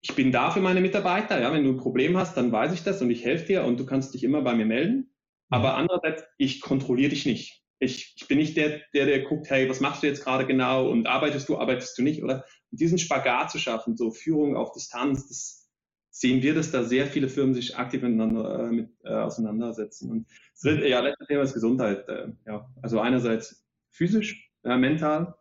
ich 0.02 0.16
bin 0.16 0.32
da 0.32 0.52
für 0.52 0.62
meine 0.62 0.82
Mitarbeiter, 0.82 1.42
ja, 1.42 1.52
wenn 1.52 1.64
du 1.64 1.72
ein 1.72 1.78
Problem 1.78 2.18
hast, 2.18 2.36
dann 2.38 2.52
weiß 2.52 2.74
ich 2.74 2.84
das 2.84 3.02
und 3.02 3.10
ich 3.10 3.24
helfe 3.24 3.46
dir 3.46 3.64
und 3.64 3.80
du 3.80 3.86
kannst 3.86 4.14
dich 4.14 4.24
immer 4.24 4.42
bei 4.42 4.56
mir 4.56 4.66
melden. 4.66 5.12
Aber 5.50 5.76
andererseits, 5.76 6.24
ich 6.38 6.62
kontrolliere 6.62 7.10
dich 7.10 7.26
nicht. 7.26 7.62
Ich, 7.80 8.16
ich 8.16 8.28
bin 8.28 8.38
nicht 8.38 8.56
der, 8.58 8.82
der, 8.94 9.06
der 9.06 9.24
guckt, 9.24 9.50
hey, 9.50 9.70
was 9.70 9.80
machst 9.80 10.02
du 10.02 10.08
jetzt 10.08 10.24
gerade 10.24 10.46
genau 10.46 10.90
und 10.90 11.08
arbeitest 11.08 11.50
du, 11.50 11.58
arbeitest 11.58 11.98
du 11.98 12.04
nicht, 12.04 12.24
oder? 12.24 12.46
Und 12.72 12.80
diesen 12.80 12.98
Spagat 12.98 13.52
zu 13.52 13.60
schaffen, 13.60 13.98
so 13.98 14.12
Führung 14.12 14.56
auf 14.56 14.72
Distanz, 14.72 15.28
das 15.28 15.70
sehen 16.10 16.42
wir, 16.42 16.56
dass 16.56 16.72
da 16.72 16.84
sehr 16.84 17.08
viele 17.08 17.28
Firmen 17.28 17.54
sich 17.54 17.78
aktiv 17.78 18.02
miteinander 18.02 18.68
äh, 18.68 18.72
mit, 18.72 18.90
äh, 19.04 19.10
auseinandersetzen. 19.10 20.10
Und 20.10 20.28
das 20.54 20.62
dritte, 20.62 20.88
ja, 20.88 21.02
letztes 21.02 21.28
Thema 21.28 21.42
ist 21.42 21.54
Gesundheit. 21.54 22.08
Äh, 22.08 22.30
ja, 22.46 22.72
also 22.82 23.02
einerseits 23.02 23.66
physisch, 23.92 24.50
mental, 24.64 25.36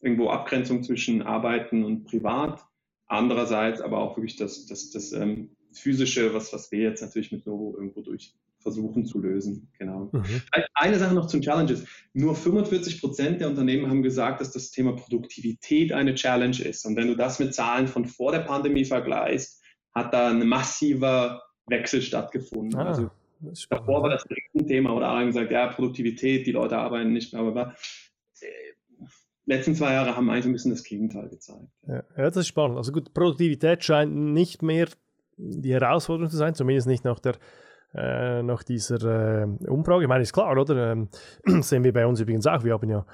irgendwo 0.00 0.28
Abgrenzung 0.28 0.82
zwischen 0.82 1.22
Arbeiten 1.22 1.84
und 1.84 2.04
Privat. 2.04 2.64
Andererseits 3.06 3.80
aber 3.80 3.98
auch 3.98 4.16
wirklich 4.16 4.36
das, 4.36 4.66
das, 4.66 4.90
das 4.90 5.12
ähm, 5.12 5.56
physische, 5.72 6.34
was, 6.34 6.52
was 6.52 6.72
wir 6.72 6.80
jetzt 6.80 7.02
natürlich 7.02 7.32
mit 7.32 7.46
Novo 7.46 7.74
irgendwo 7.76 8.02
durch 8.02 8.34
versuchen 8.66 9.06
zu 9.06 9.20
lösen. 9.20 9.68
Genau. 9.78 10.10
Mhm. 10.12 10.42
Eine 10.74 10.98
Sache 10.98 11.14
noch 11.14 11.26
zum 11.26 11.40
Challenges. 11.40 11.86
Nur 12.14 12.34
45 12.34 13.00
Prozent 13.00 13.40
der 13.40 13.48
Unternehmen 13.48 13.88
haben 13.88 14.02
gesagt, 14.02 14.40
dass 14.40 14.50
das 14.50 14.72
Thema 14.72 14.96
Produktivität 14.96 15.92
eine 15.92 16.16
Challenge 16.16 16.60
ist. 16.60 16.84
Und 16.84 16.96
wenn 16.96 17.06
du 17.06 17.14
das 17.14 17.38
mit 17.38 17.54
Zahlen 17.54 17.86
von 17.86 18.06
vor 18.06 18.32
der 18.32 18.40
Pandemie 18.40 18.84
vergleichst, 18.84 19.62
hat 19.94 20.12
da 20.12 20.30
ein 20.30 20.48
massiver 20.48 21.42
Wechsel 21.66 22.02
stattgefunden. 22.02 22.78
Ah, 22.78 22.86
also 22.86 23.10
davor 23.70 24.02
war 24.02 24.10
das 24.10 24.24
ein 24.54 24.66
Thema 24.66 24.94
oder 24.94 25.08
alle 25.08 25.20
haben 25.20 25.26
gesagt, 25.28 25.52
ja, 25.52 25.68
Produktivität, 25.68 26.44
die 26.46 26.52
Leute 26.52 26.76
arbeiten 26.76 27.12
nicht 27.12 27.32
mehr, 27.32 27.42
aber 27.42 27.76
letzten 29.46 29.74
zwei 29.74 29.92
Jahre 29.94 30.16
haben 30.16 30.28
eigentlich 30.28 30.46
ein 30.46 30.52
bisschen 30.52 30.72
das 30.72 30.84
Gegenteil 30.84 31.28
gezeigt. 31.28 31.68
Ja, 31.86 32.02
das 32.16 32.36
ist 32.36 32.48
spannend. 32.48 32.76
Also 32.76 32.92
gut, 32.92 33.14
Produktivität 33.14 33.82
scheint 33.82 34.14
nicht 34.14 34.62
mehr 34.62 34.88
die 35.36 35.72
Herausforderung 35.72 36.30
zu 36.30 36.36
sein, 36.36 36.54
zumindest 36.54 36.86
nicht 36.86 37.04
nach 37.04 37.20
der 37.20 37.34
äh, 37.94 38.42
nach 38.42 38.62
dieser 38.62 39.42
äh, 39.42 39.46
Umfrage. 39.68 40.02
Ich 40.02 40.08
meine, 40.08 40.22
ist 40.22 40.32
klar, 40.32 40.52
oder? 40.52 40.92
Ähm, 40.92 41.08
sehen 41.62 41.84
wir 41.84 41.92
bei 41.92 42.06
uns 42.06 42.20
übrigens 42.20 42.46
auch. 42.46 42.62
Wir 42.64 42.74
haben 42.74 42.90
ja 42.90 43.06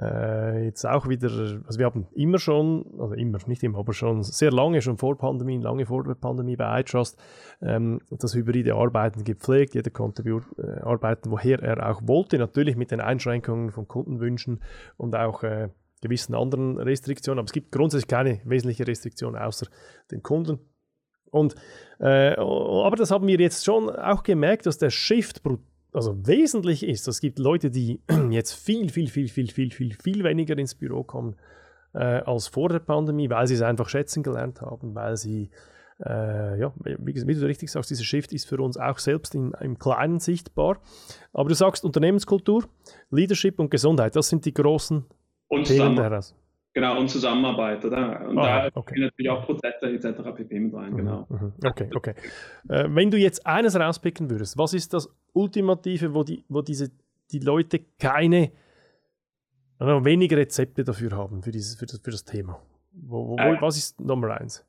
äh, 0.00 0.64
jetzt 0.64 0.84
auch 0.84 1.08
wieder, 1.08 1.28
also 1.28 1.78
wir 1.78 1.86
haben 1.86 2.06
immer 2.14 2.38
schon, 2.38 2.86
also 2.98 3.14
immer, 3.14 3.38
nicht 3.46 3.62
immer, 3.62 3.78
aber 3.78 3.92
schon 3.92 4.22
sehr 4.22 4.52
lange, 4.52 4.80
schon 4.80 4.96
vor 4.96 5.18
Pandemie, 5.18 5.58
lange 5.58 5.86
vor 5.86 6.04
der 6.04 6.14
Pandemie 6.14 6.56
bei 6.56 6.80
iTrust, 6.80 7.18
ähm, 7.60 8.00
das 8.10 8.34
hybride 8.34 8.74
Arbeiten 8.74 9.24
gepflegt. 9.24 9.74
Jeder 9.74 9.90
konnte 9.90 10.22
äh, 10.22 10.80
arbeiten, 10.80 11.30
woher 11.30 11.62
er 11.62 11.90
auch 11.90 12.00
wollte, 12.04 12.38
natürlich 12.38 12.76
mit 12.76 12.90
den 12.90 13.00
Einschränkungen 13.00 13.70
von 13.70 13.88
Kundenwünschen 13.88 14.60
und 14.96 15.16
auch 15.16 15.42
äh, 15.42 15.68
gewissen 16.00 16.34
anderen 16.34 16.78
Restriktionen. 16.78 17.40
Aber 17.40 17.46
es 17.46 17.52
gibt 17.52 17.72
grundsätzlich 17.72 18.08
keine 18.08 18.40
wesentliche 18.44 18.86
Restriktion 18.86 19.36
außer 19.36 19.66
den 20.10 20.22
Kunden. 20.22 20.58
Und, 21.30 21.56
äh, 21.98 22.34
aber 22.36 22.96
das 22.96 23.10
haben 23.10 23.26
wir 23.26 23.38
jetzt 23.38 23.64
schon 23.64 23.90
auch 23.90 24.22
gemerkt, 24.22 24.66
dass 24.66 24.78
der 24.78 24.90
Shift 24.90 25.42
also 25.92 26.26
wesentlich 26.26 26.86
ist. 26.86 27.08
Es 27.08 27.20
gibt 27.20 27.38
Leute, 27.38 27.70
die 27.70 28.00
jetzt 28.30 28.52
viel, 28.52 28.90
viel, 28.90 29.08
viel, 29.08 29.28
viel, 29.28 29.50
viel, 29.50 29.70
viel, 29.70 29.94
viel 29.94 30.24
weniger 30.24 30.56
ins 30.58 30.74
Büro 30.74 31.02
kommen 31.02 31.36
äh, 31.94 31.98
als 31.98 32.48
vor 32.48 32.68
der 32.68 32.80
Pandemie, 32.80 33.30
weil 33.30 33.46
sie 33.46 33.54
es 33.54 33.62
einfach 33.62 33.88
schätzen 33.88 34.22
gelernt 34.22 34.60
haben, 34.60 34.94
weil 34.94 35.16
sie, 35.16 35.50
äh, 36.04 36.58
ja, 36.60 36.72
wie, 36.84 37.14
wie, 37.26 37.34
du 37.34 37.46
richtig 37.46 37.70
sagst, 37.70 37.90
dieser 37.90 38.04
Shift 38.04 38.32
ist 38.32 38.46
für 38.46 38.58
uns 38.58 38.76
auch 38.76 38.98
selbst 38.98 39.34
in, 39.34 39.52
im 39.60 39.78
Kleinen 39.78 40.20
sichtbar. 40.20 40.80
Aber 41.32 41.48
du 41.48 41.54
sagst 41.54 41.84
Unternehmenskultur, 41.84 42.64
Leadership 43.10 43.58
und 43.58 43.70
Gesundheit, 43.70 44.16
das 44.16 44.28
sind 44.28 44.44
die 44.44 44.54
großen 44.54 45.04
und 45.48 45.64
Themen 45.64 45.96
daraus. 45.96 46.34
Genau, 46.78 47.00
und 47.00 47.08
Zusammenarbeit, 47.08 47.84
oder? 47.84 48.24
Und 48.28 48.38
ah, 48.38 48.70
da 48.70 48.70
okay. 48.76 49.00
natürlich 49.00 49.28
auch 49.28 49.44
Prozesse 49.44 49.86
etc. 49.86 50.22
pp. 50.36 50.60
mit 50.60 50.72
rein, 50.72 50.92
mhm, 50.92 50.96
genau. 50.96 51.26
Mhm. 51.28 51.52
Okay, 51.64 51.90
okay. 51.92 52.14
Äh, 52.68 52.84
wenn 52.90 53.10
du 53.10 53.18
jetzt 53.18 53.44
eines 53.44 53.74
rauspicken 53.74 54.30
würdest, 54.30 54.56
was 54.56 54.74
ist 54.74 54.94
das 54.94 55.12
Ultimative, 55.32 56.14
wo, 56.14 56.22
die, 56.22 56.44
wo 56.48 56.62
diese, 56.62 56.92
die 57.32 57.40
Leute 57.40 57.80
keine, 57.98 58.52
also 59.80 60.04
weniger 60.04 60.36
Rezepte 60.36 60.84
dafür 60.84 61.10
haben, 61.16 61.42
für, 61.42 61.50
dieses, 61.50 61.74
für, 61.74 61.86
das, 61.86 61.98
für 61.98 62.12
das 62.12 62.24
Thema? 62.24 62.62
Wo, 62.92 63.30
wo, 63.30 63.36
äh, 63.38 63.60
was 63.60 63.76
ist 63.76 64.00
Nummer 64.00 64.40
eins? 64.40 64.64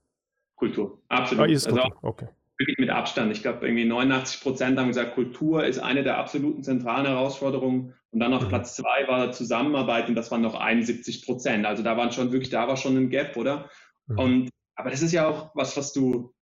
Kultur, 0.55 0.97
absolut. 1.09 1.45
Ah, 1.45 1.51
also, 1.51 1.69
Kultur. 1.69 1.97
Okay 2.01 2.27
wirklich 2.59 2.77
mit 2.77 2.89
Abstand. 2.89 3.31
Ich 3.31 3.41
glaube, 3.41 3.65
irgendwie 3.65 3.85
89 3.85 4.41
Prozent 4.41 4.77
haben 4.77 4.89
gesagt, 4.89 5.15
Kultur 5.15 5.65
ist 5.65 5.79
eine 5.79 6.03
der 6.03 6.17
absoluten 6.17 6.63
zentralen 6.63 7.07
Herausforderungen. 7.07 7.93
Und 8.11 8.19
dann 8.19 8.33
auf 8.33 8.43
mhm. 8.43 8.49
Platz 8.49 8.75
zwei 8.75 9.07
war 9.07 9.31
Zusammenarbeit 9.31 10.09
und 10.09 10.15
das 10.15 10.29
waren 10.29 10.41
noch 10.41 10.55
71 10.55 11.25
Prozent. 11.25 11.65
Also 11.65 11.83
da 11.83 11.95
waren 11.95 12.11
schon 12.11 12.31
wirklich, 12.31 12.49
da 12.49 12.67
war 12.67 12.75
schon 12.75 12.97
ein 12.97 13.09
Gap, 13.09 13.37
oder? 13.37 13.69
Mhm. 14.07 14.19
Und, 14.19 14.49
aber 14.75 14.89
das 14.89 15.01
ist 15.01 15.13
ja 15.13 15.27
auch 15.27 15.55
was, 15.55 15.77
was 15.77 15.93
du, 15.93 16.33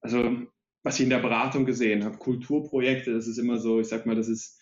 also 0.00 0.36
was 0.82 0.96
ich 0.96 1.04
in 1.04 1.10
der 1.10 1.18
Beratung 1.18 1.66
gesehen 1.66 2.04
habe. 2.04 2.16
Kulturprojekte, 2.16 3.12
das 3.12 3.26
ist 3.26 3.38
immer 3.38 3.58
so, 3.58 3.78
ich 3.78 3.88
sag 3.88 4.06
mal, 4.06 4.16
das 4.16 4.28
ist 4.28 4.58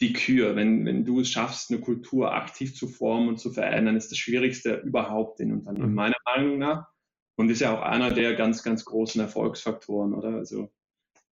die 0.00 0.12
Kür. 0.12 0.56
Wenn, 0.56 0.84
wenn 0.84 1.04
du 1.04 1.20
es 1.20 1.30
schaffst, 1.30 1.70
eine 1.70 1.80
Kultur 1.80 2.34
aktiv 2.34 2.74
zu 2.74 2.88
formen 2.88 3.28
und 3.28 3.38
zu 3.38 3.50
verändern, 3.50 3.96
ist 3.96 4.10
das 4.10 4.18
Schwierigste 4.18 4.76
überhaupt 4.84 5.40
in 5.40 5.52
Unternehmen, 5.52 5.90
mhm. 5.90 5.94
meiner 5.94 6.16
Meinung 6.26 6.58
nach. 6.58 6.93
Und 7.36 7.50
ist 7.50 7.60
ja 7.60 7.76
auch 7.76 7.82
einer 7.82 8.12
der 8.12 8.34
ganz, 8.34 8.62
ganz 8.62 8.84
großen 8.84 9.20
Erfolgsfaktoren, 9.20 10.14
oder? 10.14 10.36
Also, 10.36 10.70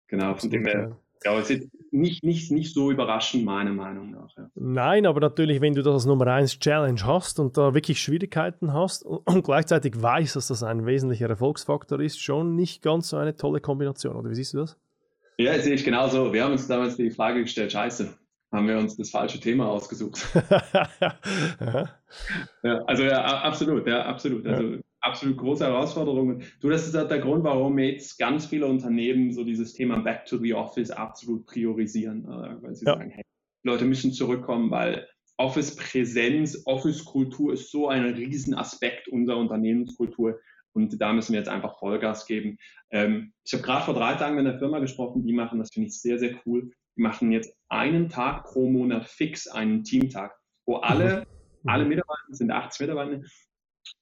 genau, 0.07 0.35
von 0.35 0.49
dem 0.49 0.65
her. 0.65 0.97
Ja, 1.23 1.37
es 1.37 1.51
ist 1.51 1.69
nicht, 1.91 2.23
nicht, 2.23 2.51
nicht 2.51 2.73
so 2.73 2.89
überraschend, 2.89 3.45
meiner 3.45 3.73
Meinung 3.73 4.09
nach. 4.09 4.35
Ja. 4.35 4.49
Nein, 4.55 5.05
aber 5.05 5.19
natürlich, 5.19 5.61
wenn 5.61 5.75
du 5.75 5.83
das 5.83 5.93
als 5.93 6.05
Nummer 6.05 6.25
1 6.25 6.57
Challenge 6.59 7.05
hast 7.05 7.39
und 7.39 7.57
da 7.57 7.75
wirklich 7.75 8.01
Schwierigkeiten 8.01 8.73
hast 8.73 9.03
und, 9.05 9.27
und, 9.27 9.43
gleichzeitig 9.43 10.01
weißt, 10.01 10.35
dass 10.35 10.47
das 10.47 10.63
ein 10.63 10.87
wesentlicher 10.87 11.29
Erfolgsfaktor 11.29 11.99
ist, 11.99 12.19
schon 12.19 12.55
nicht 12.55 12.81
ganz 12.81 13.09
so 13.09 13.17
eine 13.17 13.35
tolle 13.35 13.61
Kombination, 13.61 14.15
oder 14.15 14.31
wie 14.31 14.35
siehst 14.35 14.53
du 14.53 14.59
das? 14.59 14.77
Ja, 15.37 15.59
sehe 15.59 15.75
ich 15.75 15.83
genauso. 15.83 16.33
Wir 16.33 16.43
haben 16.43 16.53
uns 16.53 16.67
damals 16.67 16.97
die 16.97 17.11
Frage 17.11 17.41
gestellt, 17.41 17.71
scheiße, 17.71 18.13
haben 18.51 18.67
wir 18.67 18.77
uns 18.77 18.97
das 18.97 19.11
falsche 19.11 19.39
Thema 19.39 19.67
ausgesucht. 19.67 20.27
ja, 22.63 22.83
also 22.85 23.03
ja, 23.03 23.23
absolut, 23.43 23.85
ja, 23.87 24.05
absolut. 24.05 24.47
Also, 24.47 24.79
absolut 25.01 25.37
große 25.37 25.65
Herausforderungen. 25.65 26.43
Du, 26.61 26.69
das 26.69 26.85
ist 26.85 26.93
der 26.93 27.19
Grund, 27.19 27.43
warum 27.43 27.77
jetzt 27.79 28.17
ganz 28.17 28.45
viele 28.45 28.67
Unternehmen 28.67 29.33
so 29.33 29.43
dieses 29.43 29.73
Thema 29.73 29.99
Back 29.99 30.25
to 30.25 30.37
the 30.37 30.53
Office 30.53 30.91
absolut 30.91 31.45
priorisieren, 31.45 32.25
äh, 32.25 32.61
weil 32.61 32.75
sie 32.75 32.85
ja. 32.85 32.93
sagen, 32.93 33.09
hey, 33.09 33.23
Leute 33.63 33.85
müssen 33.85 34.13
zurückkommen, 34.13 34.71
weil 34.71 35.07
Office-Präsenz, 35.37 36.63
Office-Kultur 36.65 37.53
ist 37.53 37.71
so 37.71 37.87
ein 37.87 38.05
Riesenaspekt 38.05 39.07
unserer 39.07 39.37
Unternehmenskultur 39.37 40.39
und 40.73 41.01
da 41.01 41.13
müssen 41.13 41.33
wir 41.33 41.39
jetzt 41.39 41.49
einfach 41.49 41.79
Vollgas 41.79 42.25
geben. 42.25 42.57
Ähm, 42.91 43.33
ich 43.43 43.53
habe 43.53 43.63
gerade 43.63 43.85
vor 43.85 43.93
drei 43.93 44.13
Tagen 44.13 44.35
mit 44.35 44.45
einer 44.45 44.59
Firma 44.59 44.79
gesprochen, 44.79 45.25
die 45.25 45.33
machen, 45.33 45.59
das 45.59 45.71
finde 45.73 45.87
ich 45.87 45.99
sehr, 45.99 46.19
sehr 46.19 46.35
cool, 46.45 46.71
die 46.95 47.01
machen 47.01 47.31
jetzt 47.31 47.55
einen 47.69 48.09
Tag 48.09 48.45
pro 48.45 48.69
Monat 48.69 49.05
fix 49.05 49.47
einen 49.47 49.83
Teamtag, 49.83 50.37
wo 50.65 50.75
alle, 50.77 51.25
mhm. 51.63 51.69
alle 51.69 51.85
Mitarbeiter, 51.85 52.21
sind 52.29 52.51
80 52.51 52.81
Mitarbeiter, 52.81 53.21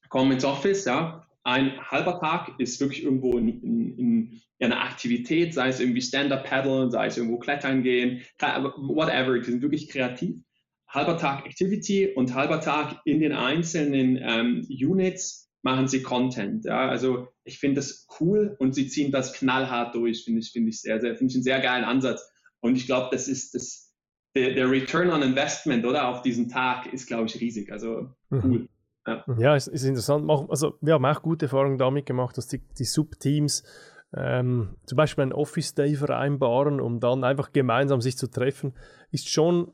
kommen 0.10 0.32
ins 0.32 0.46
Office, 0.46 0.86
ja, 0.86 1.26
ein 1.44 1.80
halber 1.90 2.20
Tag 2.20 2.60
ist 2.60 2.80
wirklich 2.80 3.04
irgendwo 3.04 3.38
in, 3.38 3.62
in, 3.64 3.98
in 3.98 4.42
einer 4.60 4.82
Aktivität, 4.84 5.54
sei 5.54 5.70
es 5.70 5.80
irgendwie 5.80 6.02
Stand-Up 6.02 6.44
Paddle, 6.44 6.92
sei 6.92 7.08
es 7.08 7.18
irgendwo 7.18 7.40
Klettern 7.40 7.82
gehen, 7.82 8.22
whatever, 8.40 9.38
die 9.40 9.46
sind 9.46 9.62
wirklich 9.62 9.90
kreativ. 9.90 10.42
Halber 10.88 11.18
Tag 11.18 11.46
Activity 11.46 12.08
und 12.08 12.34
halber 12.34 12.62
Tag 12.62 13.00
in 13.06 13.20
den 13.20 13.32
einzelnen 13.32 14.20
ähm, 14.22 14.68
Units 14.70 15.50
machen 15.62 15.88
sie 15.88 16.02
Content. 16.02 16.66
Ja? 16.66 16.90
Also 16.90 17.28
ich 17.44 17.60
finde 17.60 17.76
das 17.76 18.08
cool 18.20 18.56
und 18.60 18.74
sie 18.74 18.88
ziehen 18.88 19.12
das 19.12 19.34
knallhart 19.34 19.94
durch, 19.96 20.24
finde 20.24 20.42
ich, 20.42 20.52
finde 20.52 20.70
ich 20.70 20.82
sehr, 20.82 21.00
sehr, 21.00 21.16
finde 21.16 21.32
ich 21.32 21.36
einen 21.36 21.44
sehr 21.44 21.60
geilen 21.60 21.86
Ansatz. 21.86 22.28
Und 22.60 22.76
ich 22.76 22.86
glaube, 22.86 23.10
das 23.12 23.28
ist 23.28 23.56
das, 23.56 23.94
der, 24.36 24.54
der, 24.54 24.70
Return 24.70 25.10
on 25.10 25.22
Investment, 25.22 25.86
oder, 25.86 26.08
auf 26.08 26.22
diesen 26.22 26.50
Tag 26.50 26.92
ist, 26.92 27.08
glaube 27.08 27.26
ich, 27.28 27.40
riesig. 27.40 27.72
Also 27.72 28.10
mhm. 28.30 28.42
cool. 28.44 28.60
Mhm. 28.60 28.70
Ja, 29.10 29.36
ja 29.38 29.56
es 29.56 29.68
ist 29.68 29.84
interessant. 29.84 30.30
Also, 30.50 30.76
wir 30.82 30.94
haben 30.94 31.06
auch 31.06 31.22
gute 31.22 31.46
Erfahrungen 31.46 31.78
damit 31.78 32.06
gemacht, 32.06 32.38
dass 32.38 32.48
die, 32.48 32.62
die 32.78 32.86
Subteams 32.86 33.64
ähm, 34.16 34.76
zum 34.86 34.96
Beispiel 34.96 35.24
einen 35.24 35.34
Office 35.34 35.76
Day 35.76 35.96
vereinbaren, 35.96 36.80
um 36.80 37.00
dann 37.00 37.24
einfach 37.24 37.52
gemeinsam 37.52 38.02
sich 38.02 38.18
zu 38.18 38.28
treffen, 38.28 38.74
ist 39.12 39.30
schon 39.30 39.72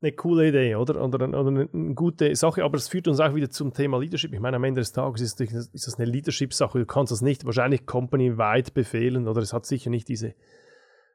eine 0.00 0.12
coole 0.12 0.48
Idee, 0.48 0.74
oder? 0.74 1.02
Oder, 1.02 1.28
oder 1.28 1.46
eine, 1.46 1.68
eine, 1.72 1.94
gute 1.94 2.34
Sache, 2.34 2.64
aber 2.64 2.76
es 2.76 2.88
führt 2.88 3.06
uns 3.06 3.20
auch 3.20 3.34
wieder 3.34 3.50
zum 3.50 3.72
Thema 3.72 3.98
Leadership. 3.98 4.32
Ich 4.32 4.40
meine, 4.40 4.56
am 4.56 4.64
Ende 4.64 4.80
des 4.80 4.92
Tages 4.92 5.20
ist, 5.20 5.40
ist 5.40 5.86
das 5.86 5.94
eine 5.94 6.10
Leadership-Sache. 6.10 6.80
Du 6.80 6.86
kannst 6.86 7.12
das 7.12 7.22
nicht 7.22 7.44
wahrscheinlich 7.44 7.86
company-weit 7.86 8.74
befehlen 8.74 9.28
oder 9.28 9.42
es 9.42 9.52
hat 9.52 9.64
sicher 9.64 9.90
nicht 9.90 10.08
diese 10.08 10.34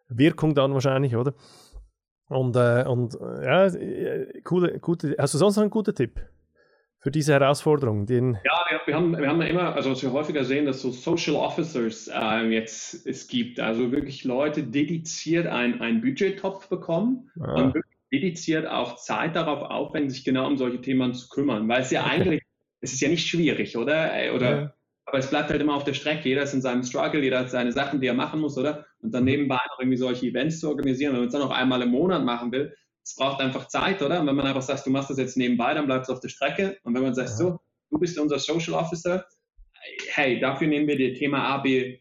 Wirkung 0.07 0.55
dann 0.55 0.73
wahrscheinlich, 0.73 1.15
oder? 1.15 1.33
Und, 2.29 2.55
äh, 2.55 2.85
und 2.87 3.15
äh, 3.15 3.45
ja, 3.45 3.65
äh, 3.65 4.41
coole, 4.41 4.79
gute, 4.79 5.15
hast 5.17 5.33
du 5.33 5.37
sonst 5.37 5.55
noch 5.55 5.63
einen 5.63 5.71
guten 5.71 5.95
Tipp? 5.95 6.21
Für 6.99 7.11
diese 7.11 7.33
Herausforderung? 7.33 8.05
Den 8.05 8.37
ja, 8.43 8.65
wir, 8.69 8.81
wir, 8.85 8.95
haben, 8.95 9.17
wir 9.17 9.27
haben 9.27 9.41
immer, 9.41 9.75
also 9.75 9.91
was 9.91 10.01
wir 10.01 10.11
häufiger 10.11 10.43
sehen, 10.43 10.65
dass 10.65 10.81
so 10.81 10.91
Social 10.91 11.35
Officers 11.35 12.07
äh, 12.07 12.47
jetzt 12.49 13.05
es 13.05 13.27
gibt, 13.27 13.59
also 13.59 13.91
wirklich 13.91 14.23
Leute 14.23 14.63
dediziert 14.63 15.47
ein, 15.47 15.81
ein 15.81 16.01
Budgettopf 16.01 16.69
bekommen 16.69 17.29
ah. 17.39 17.53
und 17.53 17.73
wirklich 17.75 17.97
dediziert 18.11 18.67
auch 18.67 18.95
Zeit 18.95 19.35
darauf 19.35 19.61
aufwenden, 19.61 20.09
sich 20.09 20.23
genau 20.23 20.47
um 20.47 20.57
solche 20.57 20.81
Themen 20.81 21.13
zu 21.13 21.29
kümmern, 21.29 21.67
weil 21.67 21.81
es 21.81 21.91
ja 21.91 22.01
okay. 22.01 22.11
eigentlich, 22.11 22.41
es 22.81 22.93
ist 22.93 23.01
ja 23.01 23.09
nicht 23.09 23.27
schwierig, 23.27 23.77
oder? 23.77 24.11
Oder 24.33 24.61
ja. 24.61 24.73
Aber 25.07 25.19
es 25.19 25.29
bleibt 25.29 25.49
halt 25.49 25.61
immer 25.61 25.73
auf 25.73 25.85
der 25.85 25.93
Strecke. 25.93 26.27
Jeder 26.27 26.43
ist 26.43 26.53
in 26.53 26.61
seinem 26.61 26.83
Struggle, 26.83 27.23
jeder 27.23 27.39
hat 27.39 27.49
seine 27.49 27.71
Sachen, 27.71 28.01
die 28.01 28.07
er 28.07 28.13
machen 28.13 28.41
muss, 28.41 28.57
oder? 28.57 28.85
Und 28.99 29.13
dann 29.13 29.23
mhm. 29.23 29.29
nebenbei 29.29 29.59
noch 29.69 29.79
irgendwie 29.79 29.97
solche 29.97 30.25
Events 30.25 30.59
zu 30.59 30.69
organisieren. 30.69 31.13
Wenn 31.13 31.21
man 31.21 31.27
es 31.27 31.33
dann 31.33 31.41
noch 31.41 31.51
einmal 31.51 31.81
im 31.81 31.91
Monat 31.91 32.25
machen 32.25 32.51
will, 32.51 32.75
es 33.07 33.15
braucht 33.15 33.39
einfach 33.39 33.69
Zeit, 33.69 34.01
oder? 34.01 34.19
Und 34.19 34.27
wenn 34.27 34.35
man 34.35 34.47
einfach 34.47 34.61
sagt, 34.61 34.85
du 34.85 34.89
machst 34.89 35.09
das 35.09 35.17
jetzt 35.17 35.37
nebenbei, 35.37 35.73
dann 35.73 35.85
bleibt 35.85 36.03
es 36.03 36.09
auf 36.09 36.19
der 36.19 36.27
Strecke. 36.27 36.77
Und 36.83 36.93
wenn 36.93 37.03
man 37.03 37.15
sagt, 37.15 37.29
ja. 37.29 37.35
so, 37.35 37.59
du 37.89 37.97
bist 37.97 38.19
unser 38.19 38.37
Social 38.37 38.73
Officer, 38.73 39.25
hey, 40.09 40.41
dafür 40.41 40.67
nehmen 40.67 40.87
wir 40.87 40.97
das 40.97 41.17
Thema 41.17 41.41
A, 41.41 41.59
B 41.59 41.99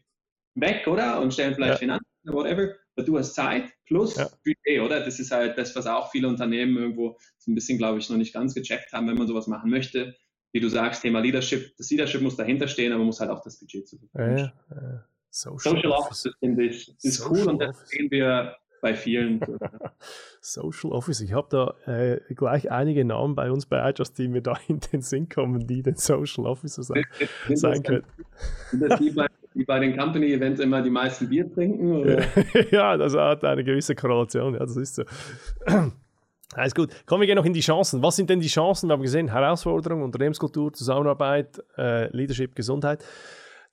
weg, 0.55 0.85
oder? 0.85 1.21
Und 1.21 1.33
stellen 1.33 1.55
vielleicht 1.55 1.81
ja. 1.81 1.93
an, 1.93 2.01
whatever. 2.25 2.73
Aber 2.97 3.05
du 3.05 3.17
hast 3.17 3.35
Zeit 3.35 3.71
plus 3.85 4.17
ja. 4.17 4.27
Budget, 4.43 4.81
oder? 4.81 4.99
Das 4.99 5.17
ist 5.17 5.31
halt 5.31 5.57
das, 5.57 5.73
was 5.77 5.87
auch 5.87 6.11
viele 6.11 6.27
Unternehmen 6.27 6.75
irgendwo 6.75 7.17
so 7.37 7.51
ein 7.51 7.55
bisschen, 7.55 7.77
glaube 7.77 7.99
ich, 7.99 8.09
noch 8.09 8.17
nicht 8.17 8.33
ganz 8.33 8.53
gecheckt 8.53 8.91
haben, 8.91 9.07
wenn 9.07 9.17
man 9.17 9.27
sowas 9.27 9.47
machen 9.47 9.69
möchte. 9.69 10.13
wie 10.51 10.59
du 10.59 10.67
sagst, 10.69 11.03
Thema 11.03 11.19
Leadership, 11.19 11.77
das 11.77 11.89
Leadership 11.89 12.21
muss 12.21 12.35
dahinter 12.35 12.67
stehen, 12.67 12.91
aber 12.91 13.03
muss 13.03 13.19
halt 13.19 13.29
auch 13.29 13.41
das 13.43 13.59
Budget 13.59 13.87
zur 13.87 13.99
Verfügung 13.99 14.37
stehen. 14.37 14.51
Ja. 14.71 15.05
Social, 15.29 15.75
Social 15.75 15.91
Office, 15.91 16.29
finde 16.39 16.65
ich, 16.65 16.95
ist 17.01 17.17
Social 17.17 17.31
cool 17.31 17.49
und 17.49 17.59
das 17.59 17.87
sehen 17.87 18.09
wir 18.09 18.57
bei 18.81 18.93
vielen. 18.93 19.39
Social 20.41 20.91
Office, 20.91 21.21
ich 21.21 21.33
habe 21.33 21.47
da 21.49 21.91
äh, 21.91 22.19
gleich 22.33 22.71
einige 22.71 23.03
Namen 23.05 23.35
bei 23.35 23.51
uns 23.51 23.65
bei 23.65 23.89
iJust, 23.89 24.17
die 24.17 24.27
mir 24.27 24.41
da 24.41 24.57
in 24.67 24.79
den 24.79 25.01
Sinn 25.01 25.29
kommen, 25.29 25.67
die 25.67 25.81
den 25.81 25.95
Social 25.95 26.45
Officer 26.45 26.83
sein, 26.83 27.03
sein 27.53 27.83
können. 27.83 28.03
Sind 28.71 28.81
das 28.81 28.99
die 28.99 29.11
bei, 29.11 29.27
die 29.53 29.65
bei 29.65 29.79
den 29.79 29.97
Company 29.97 30.33
Events 30.33 30.59
immer 30.59 30.81
die 30.81 30.89
meisten 30.89 31.29
Bier 31.29 31.51
trinken? 31.51 32.23
Ja, 32.71 32.97
das 32.97 33.15
hat 33.15 33.43
eine 33.43 33.63
gewisse 33.63 33.95
Korrelation, 33.95 34.53
ja, 34.53 34.59
das 34.59 34.77
ist 34.77 34.95
so. 34.95 35.03
Alles 36.53 36.73
gut. 36.73 36.91
Kommen 37.05 37.27
wir 37.27 37.35
noch 37.35 37.45
in 37.45 37.53
die 37.53 37.59
Chancen. 37.59 38.01
Was 38.01 38.15
sind 38.15 38.29
denn 38.29 38.39
die 38.39 38.47
Chancen? 38.47 38.87
Wir 38.87 38.93
haben 38.93 39.01
gesehen, 39.01 39.27
Herausforderungen, 39.27 40.03
Unternehmenskultur, 40.03 40.71
Zusammenarbeit, 40.71 41.61
äh, 41.77 42.07
Leadership, 42.15 42.55
Gesundheit. 42.55 43.03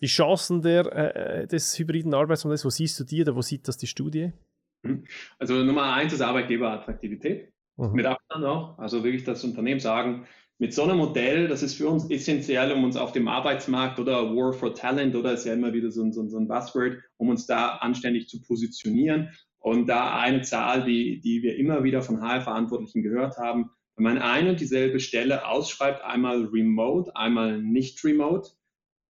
Die 0.01 0.07
Chancen 0.07 0.61
der, 0.61 0.93
äh, 0.93 1.47
des 1.47 1.79
hybriden 1.79 2.13
Arbeitsmodells, 2.13 2.65
wo 2.65 2.71
siehst 2.71 2.99
du 2.99 3.05
die 3.05 3.23
oder 3.23 3.37
wo 3.37 3.43
sieht 3.43 3.69
das 3.69 3.77
die 3.77 3.87
Studie? 3.87 4.33
Also 5.39 5.63
Nummer 5.63 5.93
eins 5.93 6.13
ist 6.13 6.21
Arbeitgeberattraktivität. 6.21 7.53
Mhm. 7.77 7.93
Mit 7.93 8.07
Abstand 8.07 8.45
auch. 8.45 8.79
Also 8.79 9.05
wirklich 9.05 9.25
das 9.25 9.45
Unternehmen 9.45 9.81
sagen, 9.81 10.27
mit 10.59 10.73
so 10.73 10.85
einem 10.85 10.99
Modell, 10.99 11.49
das 11.49 11.63
ist 11.63 11.75
für 11.75 11.89
uns 11.89 12.09
essentiell, 12.11 12.71
um 12.73 12.85
uns 12.85 12.97
auf 12.97 13.13
dem 13.13 13.27
Arbeitsmarkt 13.27 13.99
oder 13.99 14.35
War 14.35 14.53
for 14.53 14.75
Talent 14.75 15.17
oder 15.17 15.33
ist 15.33 15.47
ja 15.47 15.53
immer 15.53 15.73
wieder 15.73 15.91
so, 15.91 16.09
so, 16.13 16.29
so 16.29 16.39
ein 16.39 16.47
Buzzword, 16.47 16.99
um 17.17 17.29
uns 17.29 17.47
da 17.47 17.77
anständig 17.77 18.29
zu 18.29 18.41
positionieren. 18.41 19.31
Und 19.59 19.89
da 19.89 20.17
eine 20.19 20.43
Zahl, 20.43 20.85
die, 20.85 21.21
die 21.21 21.43
wir 21.43 21.57
immer 21.57 21.83
wieder 21.83 22.03
von 22.03 22.21
HR-Verantwortlichen 22.21 23.03
gehört 23.03 23.39
haben, 23.39 23.71
wenn 23.97 24.05
man 24.05 24.19
eine 24.19 24.51
und 24.51 24.61
dieselbe 24.61 25.01
Stelle 25.01 25.47
ausschreibt, 25.47 26.03
einmal 26.05 26.45
remote, 26.45 27.15
einmal 27.17 27.61
nicht 27.61 28.05
remote, 28.05 28.51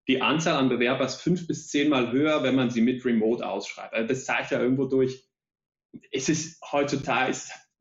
die 0.07 0.21
Anzahl 0.21 0.57
an 0.57 0.69
Bewerbern 0.69 1.07
ist 1.07 1.23
fünf 1.23 1.47
bis 1.47 1.69
zehnmal 1.69 2.13
höher, 2.13 2.43
wenn 2.43 2.55
man 2.55 2.71
sie 2.71 2.83
mit 2.83 3.05
remote 3.05 3.47
ausschreibt. 3.47 3.95
Also 3.95 4.09
das 4.09 4.25
zeigt 4.27 4.51
ja 4.51 4.61
irgendwo 4.61 4.85
durch, 4.85 5.25
es 6.13 6.29
ist 6.29 6.61
heutzutage 6.73 7.33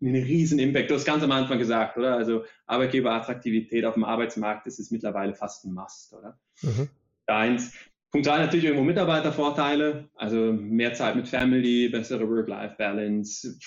ein 0.02 0.15
riesen 0.15 0.60
Impact. 0.60 0.89
Du 0.89 0.95
hast 0.95 1.06
ganz 1.06 1.23
am 1.23 1.32
Anfang 1.32 1.58
gesagt, 1.58 1.97
oder? 1.97 2.15
Also 2.15 2.43
Arbeitgeberattraktivität 2.65 3.86
auf 3.86 3.93
dem 3.93 4.04
Arbeitsmarkt, 4.04 4.67
das 4.67 4.80
ist 4.80 4.91
mittlerweile 4.91 5.34
fast 5.34 5.65
ein 5.65 5.73
Must, 5.73 6.13
oder? 6.13 6.39
Mhm. 6.62 6.89
Eins. 7.28 7.71
Punkt 8.12 8.28
zwei 8.28 8.38
natürlich 8.38 8.65
irgendwo 8.65 8.84
Mitarbeitervorteile, 8.84 10.08
also 10.13 10.54
mehr 10.54 10.93
Zeit 10.93 11.15
mit 11.15 11.28
Family, 11.28 11.89
bessere 11.89 12.30
Work-Life-Balance, 12.30 13.58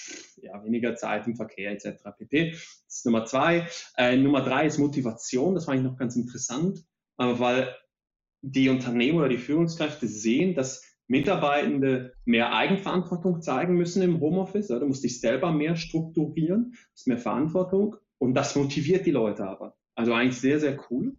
ja, 0.40 0.62
weniger 0.62 0.94
Zeit 0.94 1.26
im 1.26 1.34
Verkehr 1.34 1.72
etc. 1.72 2.04
pp. 2.16 2.52
Das 2.52 2.96
ist 2.98 3.06
Nummer 3.06 3.24
zwei. 3.24 3.66
Äh, 3.96 4.16
Nummer 4.16 4.42
drei 4.42 4.66
ist 4.66 4.78
Motivation, 4.78 5.56
das 5.56 5.64
fand 5.64 5.78
ich 5.78 5.84
noch 5.84 5.96
ganz 5.96 6.14
interessant, 6.14 6.84
weil 7.16 7.74
die 8.42 8.68
Unternehmen 8.68 9.18
oder 9.18 9.28
die 9.28 9.38
Führungskräfte 9.38 10.06
sehen, 10.06 10.54
dass 10.54 10.84
Mitarbeitende 11.08 12.14
mehr 12.24 12.52
Eigenverantwortung 12.52 13.40
zeigen 13.40 13.74
müssen 13.74 14.02
im 14.02 14.20
Homeoffice. 14.20 14.68
Du 14.68 14.86
musst 14.86 15.04
dich 15.04 15.20
selber 15.20 15.52
mehr 15.52 15.76
strukturieren, 15.76 16.74
hast 16.92 17.06
mehr 17.06 17.18
Verantwortung 17.18 17.96
und 18.18 18.34
das 18.34 18.56
motiviert 18.56 19.06
die 19.06 19.12
Leute 19.12 19.46
aber. 19.46 19.76
Also 19.94 20.12
eigentlich 20.12 20.40
sehr, 20.40 20.60
sehr 20.60 20.78
cool. 20.90 21.16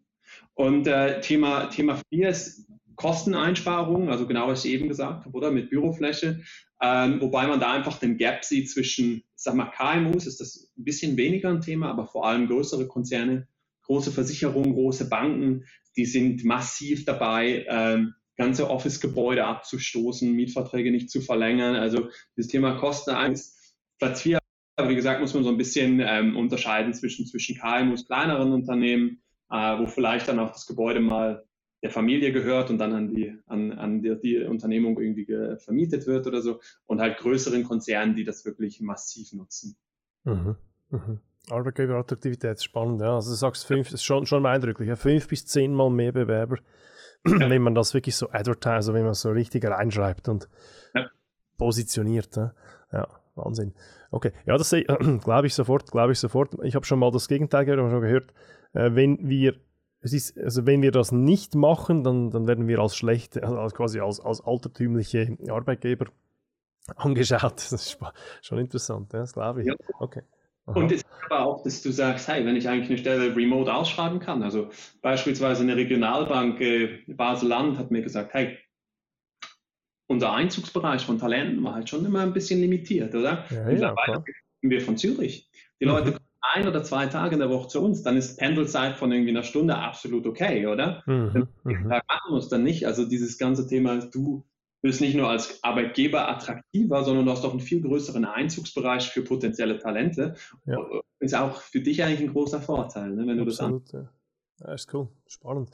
Und 0.53 0.87
äh, 0.87 1.21
Thema, 1.21 1.69
Thema 1.69 1.99
4 2.09 2.29
ist 2.29 2.67
Kosteneinsparungen, 2.95 4.09
also 4.09 4.27
genau 4.27 4.47
was 4.47 4.65
ich 4.65 4.71
eben 4.71 4.89
gesagt 4.89 5.25
habe, 5.25 5.37
oder 5.37 5.51
mit 5.51 5.69
Bürofläche. 5.69 6.41
Ähm, 6.81 7.21
wobei 7.21 7.47
man 7.47 7.59
da 7.59 7.71
einfach 7.71 7.97
den 7.99 8.17
Gap 8.17 8.43
sieht 8.43 8.69
zwischen, 8.69 9.23
sag 9.35 9.55
mal, 9.55 9.71
KMUs 9.71 10.27
ist 10.27 10.41
das 10.41 10.71
ein 10.77 10.83
bisschen 10.83 11.15
weniger 11.15 11.49
ein 11.49 11.61
Thema, 11.61 11.89
aber 11.89 12.07
vor 12.07 12.27
allem 12.27 12.47
größere 12.47 12.87
Konzerne, 12.87 13.47
große 13.83 14.11
Versicherungen, 14.11 14.73
große 14.73 15.09
Banken, 15.09 15.63
die 15.95 16.05
sind 16.05 16.43
massiv 16.43 17.05
dabei, 17.05 17.65
ähm, 17.69 18.13
ganze 18.37 18.69
Office-Gebäude 18.69 19.45
abzustoßen, 19.45 20.31
Mietverträge 20.31 20.91
nicht 20.91 21.09
zu 21.09 21.21
verlängern. 21.21 21.75
Also 21.75 22.09
das 22.35 22.47
Thema 22.47 22.75
Kosten 22.75 23.11
eins, 23.11 23.75
Platz 23.97 24.21
vier. 24.21 24.39
Aber 24.75 24.89
wie 24.89 24.95
gesagt, 24.95 25.19
muss 25.19 25.33
man 25.33 25.43
so 25.43 25.49
ein 25.49 25.57
bisschen 25.57 25.99
ähm, 25.99 26.37
unterscheiden 26.37 26.93
zwischen, 26.93 27.25
zwischen 27.25 27.57
KMUs, 27.57 28.05
kleineren 28.05 28.53
Unternehmen, 28.53 29.21
äh, 29.49 29.79
wo 29.79 29.87
vielleicht 29.87 30.27
dann 30.27 30.39
auch 30.39 30.51
das 30.51 30.67
Gebäude 30.67 30.99
mal 30.99 31.43
der 31.83 31.89
Familie 31.89 32.31
gehört 32.31 32.69
und 32.69 32.77
dann 32.77 32.93
an 32.93 33.07
die, 33.07 33.35
an, 33.45 33.71
an 33.71 34.01
die, 34.01 34.15
die 34.19 34.39
Unternehmung 34.39 34.99
irgendwie 34.99 35.25
vermietet 35.57 36.07
wird 36.07 36.25
oder 36.25 36.41
so 36.41 36.59
und 36.85 36.99
halt 36.99 37.17
größeren 37.17 37.63
Konzernen, 37.63 38.15
die 38.15 38.23
das 38.23 38.45
wirklich 38.45 38.81
massiv 38.81 39.33
nutzen. 39.33 39.77
Mhm. 40.23 40.55
Mhm. 40.89 41.19
Arbeitgeberattraktivität, 41.49 42.61
spannend, 42.61 43.01
ja. 43.01 43.15
Also 43.15 43.31
du 43.31 43.35
sagst 43.35 43.65
fünf, 43.65 43.91
ist 43.91 44.03
schon, 44.03 44.25
schon 44.25 44.45
eindrücklich, 44.45 44.89
ja. 44.89 44.95
fünf 44.95 45.27
bis 45.27 45.45
zehnmal 45.45 45.89
mehr 45.89 46.11
Bewerber 46.11 46.57
wenn 47.31 47.61
man 47.61 47.75
das 47.75 47.93
wirklich 47.93 48.15
so 48.15 48.29
advertise, 48.31 48.93
wenn 48.93 49.05
man 49.05 49.13
so 49.13 49.29
richtig 49.31 49.65
reinschreibt 49.65 50.27
und 50.29 50.47
ja. 50.93 51.07
positioniert. 51.57 52.35
Ja? 52.35 52.53
ja, 52.91 53.07
Wahnsinn. 53.35 53.73
Okay, 54.11 54.31
ja, 54.45 54.57
das 54.57 54.71
äh, 54.73 54.83
glaube 55.23 55.47
ich 55.47 55.53
sofort, 55.53 55.91
glaube 55.91 56.13
ich 56.13 56.19
sofort. 56.19 56.55
Ich 56.63 56.75
habe 56.75 56.85
schon 56.85 56.99
mal 56.99 57.11
das 57.11 57.27
Gegenteil 57.27 57.65
gehört, 57.65 57.91
schon 57.91 58.01
gehört, 58.01 58.33
äh, 58.73 58.91
wenn 58.93 59.27
wir 59.27 59.55
es 60.01 60.13
ist, 60.13 60.37
also 60.37 60.65
wenn 60.65 60.81
wir 60.81 60.91
das 60.91 61.11
nicht 61.11 61.55
machen, 61.55 62.03
dann, 62.03 62.29
dann 62.29 62.47
werden 62.47 62.67
wir 62.67 62.79
als 62.79 62.95
schlechte, 62.95 63.43
also 63.43 63.75
quasi 63.75 63.99
als, 63.99 64.19
als 64.19 64.41
altertümliche 64.41 65.37
Arbeitgeber 65.49 66.05
angeschaut. 66.95 67.55
Das 67.55 67.71
ist 67.71 67.99
schon 68.41 68.59
interessant, 68.59 69.11
ja, 69.13 69.19
das 69.19 69.33
glaube 69.33 69.61
ich. 69.61 69.67
Ja. 69.67 69.75
Okay. 69.99 70.21
Und 70.75 70.91
es 70.91 71.01
ist 71.01 71.07
aber 71.25 71.45
auch, 71.45 71.63
dass 71.63 71.81
du 71.81 71.91
sagst, 71.91 72.27
hey, 72.27 72.45
wenn 72.45 72.55
ich 72.55 72.67
eigentlich 72.67 72.89
eine 72.89 72.97
Stelle 72.97 73.35
remote 73.35 73.73
ausschreiben 73.73 74.19
kann, 74.19 74.43
also 74.43 74.69
beispielsweise 75.01 75.63
eine 75.63 75.75
Regionalbank 75.75 76.59
äh, 76.59 76.99
Basel-Land 77.07 77.77
hat 77.77 77.89
mir 77.89 78.01
gesagt, 78.01 78.33
hey, 78.33 78.57
unser 80.07 80.33
Einzugsbereich 80.33 81.05
von 81.05 81.19
Talenten 81.19 81.63
war 81.63 81.75
halt 81.75 81.89
schon 81.89 82.05
immer 82.05 82.21
ein 82.21 82.33
bisschen 82.33 82.59
limitiert, 82.59 83.13
oder? 83.15 83.45
Ja, 83.49 83.65
Mittlerweile 83.65 84.23
ja, 84.25 84.69
wir 84.69 84.81
von 84.81 84.97
Zürich. 84.97 85.49
Die 85.79 85.85
mhm. 85.85 85.91
Leute 85.91 86.11
kommen 86.13 86.27
ein 86.53 86.67
oder 86.67 86.83
zwei 86.83 87.07
Tage 87.07 87.33
in 87.33 87.39
der 87.39 87.49
Woche 87.49 87.67
zu 87.67 87.81
uns, 87.81 88.03
dann 88.03 88.17
ist 88.17 88.37
Pendelzeit 88.37 88.95
von 88.95 89.11
irgendwie 89.11 89.31
einer 89.31 89.43
Stunde 89.43 89.77
absolut 89.77 90.25
okay, 90.25 90.65
oder? 90.67 91.03
Mhm. 91.05 91.47
Wenn 91.63 91.73
mhm. 91.75 91.87
machen 91.87 92.31
muss, 92.31 92.49
dann 92.49 92.63
nicht. 92.63 92.85
Also 92.87 93.05
dieses 93.05 93.37
ganze 93.37 93.67
Thema, 93.67 93.97
du 93.97 94.45
bist 94.87 95.01
nicht 95.01 95.15
nur 95.15 95.29
als 95.29 95.63
Arbeitgeber 95.63 96.27
attraktiver, 96.27 97.03
sondern 97.03 97.25
du 97.25 97.31
hast 97.31 97.45
auch 97.45 97.51
einen 97.51 97.59
viel 97.59 97.81
größeren 97.81 98.25
Einzugsbereich 98.25 99.09
für 99.09 99.21
potenzielle 99.21 99.77
Talente. 99.77 100.35
Ja. 100.65 100.77
Ist 101.19 101.35
auch 101.35 101.61
für 101.61 101.81
dich 101.81 102.03
eigentlich 102.03 102.21
ein 102.21 102.33
großer 102.33 102.61
Vorteil, 102.61 103.11
ne, 103.11 103.27
wenn 103.27 103.37
du 103.37 103.43
Absolut, 103.43 103.83
das 103.93 103.95
an 103.95 104.09
ja. 104.65 104.73
ist 104.73 104.93
cool, 104.93 105.07
spannend. 105.27 105.69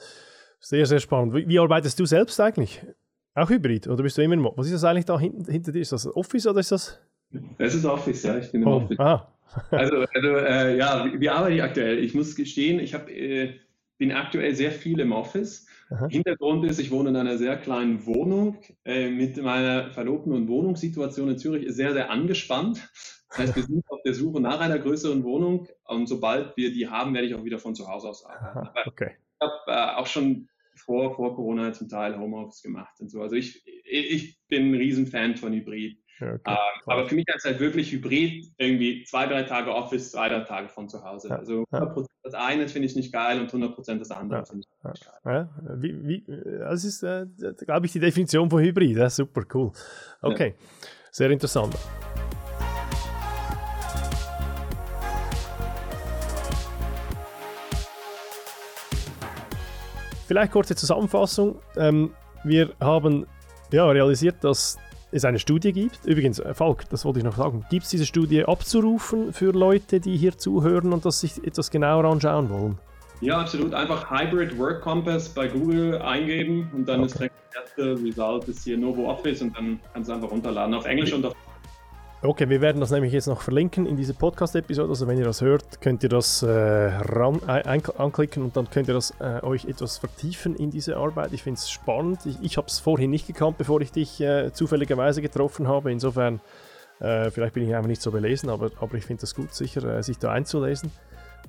Sehr, 0.60 0.86
sehr 0.86 0.99
spannend. 0.99 1.34
Wie, 1.34 1.47
wie, 1.47 1.60
arbeitest 1.60 1.99
du 1.99 2.06
selbst 2.06 2.39
eigentlich? 2.39 2.82
Auch 3.36 3.49
Hybrid? 3.49 3.88
Oder 3.88 4.04
bist 4.04 4.17
du 4.17 4.23
immer 4.23 4.36
noch? 4.36 4.58
Was 4.58 4.67
ist 4.67 4.73
das 4.73 4.84
eigentlich 4.84 5.06
da 5.06 5.19
hinten, 5.19 5.52
hinter 5.52 5.71
dir? 5.71 5.82
Ist 5.82 5.91
das 5.91 6.08
Office 6.08 6.47
oder 6.47 6.60
ist 6.60 6.71
das? 6.71 6.99
Das 7.58 7.76
ist 7.76 7.86
Office, 7.86 8.23
ja. 8.23 8.38
Ich 8.38 8.52
bin 8.52 8.62
im 8.62 8.67
oh, 8.67 8.78
Office. 8.78 8.99
Ah. 8.99 9.28
also, 9.71 10.06
also 10.13 10.30
äh, 10.38 10.78
ja, 10.78 11.06
wie, 11.06 11.19
wie, 11.19 11.30
arbeite 11.30 11.56
ich 11.56 11.63
aktuell? 11.63 11.99
Ich 11.99 12.13
muss 12.13 12.36
gestehen, 12.36 12.80
ich 12.80 12.93
hab, 12.93 13.10
äh, 13.10 13.60
bin 13.97 14.12
aktuell 14.12 14.56
sehr 14.56 14.71
viel 14.71 14.99
im 14.99 15.12
Office. 15.12 15.67
Aha. 15.93 16.08
Hintergrund 16.08 16.65
ist, 16.65 16.79
ich 16.79 16.89
wohne 16.89 17.10
in 17.10 17.15
einer 17.15 17.38
sehr 17.38 17.56
kleinen 17.58 18.06
Wohnung 18.06 18.58
äh, 18.84 19.10
mit 19.10 19.41
meiner 19.41 19.91
Verlobten 19.91 20.34
und 20.34 20.47
Wohnungssituation 20.47 21.29
in 21.29 21.38
Zürich 21.38 21.65
ist 21.65 21.75
sehr, 21.75 21.93
sehr 21.93 22.10
angespannt. 22.10 22.89
Das 23.29 23.39
heißt, 23.39 23.56
wir 23.56 23.63
sind 23.63 23.84
auf 23.89 24.01
der 24.03 24.13
Suche 24.13 24.41
nach 24.41 24.60
einer 24.60 24.79
größeren 24.79 25.23
Wohnung 25.23 25.67
und 25.86 26.08
sobald 26.08 26.58
wir 26.58 26.71
die 26.71 26.88
haben, 26.88 27.13
werde 27.13 27.27
ich 27.27 27.36
auch 27.36 27.43
wieder 27.43 27.60
von 27.60 27.75
zu 27.75 27.88
Hause 27.88 28.10
aus 28.10 28.25
arbeiten. 28.25 28.69
Aha, 28.69 28.73
okay. 28.86 29.12
Ich 29.39 29.47
habe 29.47 29.53
äh, 29.67 29.95
auch 29.95 30.08
schon 30.08 30.49
vor, 30.75 31.15
vor 31.15 31.36
Corona 31.36 31.73
zum 31.73 31.89
Teil 31.89 32.17
Homeoffice 32.17 32.63
gemacht 32.63 32.99
und 32.99 33.10
so. 33.10 33.21
Also 33.21 33.36
ich, 33.36 33.63
ich 33.86 34.39
bin 34.47 34.71
ein 34.71 34.75
Riesenfan 34.75 35.36
von 35.38 35.53
Hybrid. 35.53 36.03
Ja, 36.23 36.33
okay, 36.36 36.53
äh, 36.53 36.91
aber 36.91 37.07
für 37.07 37.15
mich 37.15 37.25
ist 37.27 37.45
halt 37.45 37.59
wirklich 37.59 37.91
Hybrid 37.91 38.53
irgendwie 38.57 39.03
zwei, 39.03 39.25
drei 39.27 39.43
Tage 39.43 39.73
Office, 39.73 40.12
zwei, 40.12 40.29
drei 40.29 40.41
Tage 40.41 40.69
von 40.69 40.88
zu 40.88 41.03
Hause. 41.03 41.29
Ja, 41.29 41.38
also 41.38 41.65
100% 41.71 42.05
das 42.23 42.33
eine 42.33 42.67
finde 42.69 42.88
ich 42.88 42.95
nicht 42.95 43.12
geil 43.12 43.41
und 43.41 43.51
100% 43.51 43.99
das 43.99 44.12
andere 44.12 44.45
finde 44.45 44.65
ich 44.65 44.89
nicht 44.89 45.07
geil. 45.23 45.49
Wie, 45.75 46.07
wie, 46.07 46.23
das 46.59 46.86
ist, 46.86 47.03
äh, 47.03 47.25
glaube 47.65 47.86
ich, 47.86 47.91
die 47.91 47.99
Definition 47.99 48.49
von 48.49 48.62
Hybrid. 48.62 48.95
Ja, 48.95 49.09
super, 49.09 49.43
cool. 49.53 49.71
Okay, 50.21 50.55
sehr 51.12 51.29
interessant. 51.31 51.75
Vielleicht 60.25 60.53
kurze 60.53 60.75
Zusammenfassung. 60.75 61.59
Ähm, 61.75 62.13
wir 62.45 62.73
haben 62.79 63.27
ja, 63.71 63.86
realisiert, 63.89 64.43
dass 64.43 64.77
es 65.13 65.26
eine 65.26 65.39
Studie 65.39 65.71
gibt. 65.71 66.06
Übrigens, 66.06 66.39
äh, 66.39 66.54
Falk, 66.54 66.89
das 66.89 67.06
wollte 67.06 67.19
ich 67.19 67.26
noch 67.26 67.38
sagen. 67.38 67.65
Gibt 67.69 67.84
es 67.84 67.89
diese 67.89 68.06
Studie 68.06 68.45
abzurufen 68.45 69.32
für 69.32 69.52
Leute, 69.52 69.99
die 69.99 70.17
hier 70.17 70.38
zuhören 70.38 70.91
und 70.91 71.06
das 71.06 71.19
sich 71.21 71.43
etwas 71.45 71.69
genauer 71.71 72.06
anschauen 72.06 72.49
wollen? 72.49 72.78
Ja, 73.21 73.39
absolut. 73.39 73.73
Einfach 73.73 74.10
Hybrid 74.12 74.58
Work 74.58 74.82
Compass 74.82 75.30
bei 75.30 75.47
Google 75.47 76.02
eingeben 76.02 76.69
und 76.73 76.88
dann 76.89 76.99
okay. 76.99 77.06
ist 77.06 77.19
direkt 77.19 77.36
das 77.54 77.63
erste 77.63 78.04
Result 78.04 78.47
ist 78.49 78.63
hier 78.63 78.78
Novo 78.78 79.10
Office 79.10 79.41
und 79.41 79.56
dann 79.56 79.80
kannst 79.93 80.10
du 80.10 80.13
einfach 80.13 80.32
runterladen. 80.32 80.73
Auf 80.73 80.86
Englisch 80.86 81.13
und 81.13 81.26
auf 81.26 81.34
Okay, 82.25 82.47
wir 82.47 82.62
werden 82.62 82.79
das 82.79 82.89
nämlich 82.89 83.12
jetzt 83.12 83.27
noch 83.27 83.41
verlinken 83.41 83.86
in 83.86 83.97
diese 83.97 84.13
Podcast-Episode. 84.13 84.88
Also 84.88 85.07
wenn 85.07 85.17
ihr 85.17 85.25
das 85.25 85.41
hört, 85.41 85.81
könnt 85.81 86.03
ihr 86.03 86.09
das 86.09 86.41
äh, 86.41 86.47
ran, 86.47 87.41
ein, 87.47 87.83
anklicken 87.97 88.43
und 88.43 88.55
dann 88.55 88.69
könnt 88.69 88.88
ihr 88.88 88.93
das 88.93 89.13
äh, 89.19 89.43
euch 89.43 89.65
etwas 89.65 89.97
vertiefen 89.97 90.55
in 90.55 90.71
diese 90.71 90.95
Arbeit. 90.95 91.33
Ich 91.33 91.43
finde 91.43 91.57
es 91.57 91.69
spannend. 91.69 92.25
Ich, 92.25 92.38
ich 92.41 92.55
habe 92.55 92.67
es 92.67 92.79
vorhin 92.79 93.09
nicht 93.09 93.27
gekannt, 93.27 93.57
bevor 93.57 93.81
ich 93.81 93.91
dich 93.91 94.21
äh, 94.21 94.53
zufälligerweise 94.53 95.21
getroffen 95.21 95.67
habe. 95.67 95.91
Insofern, 95.91 96.39
äh, 97.01 97.29
vielleicht 97.29 97.55
bin 97.55 97.67
ich 97.67 97.75
einfach 97.75 97.89
nicht 97.89 98.01
so 98.01 98.12
belesen, 98.12 98.49
aber, 98.49 98.71
aber 98.79 98.95
ich 98.95 99.03
finde 99.05 99.25
es 99.25 99.36
gut, 99.36 99.53
sicher 99.53 99.83
äh, 99.83 100.01
sich 100.01 100.17
da 100.17 100.31
einzulesen. 100.31 100.93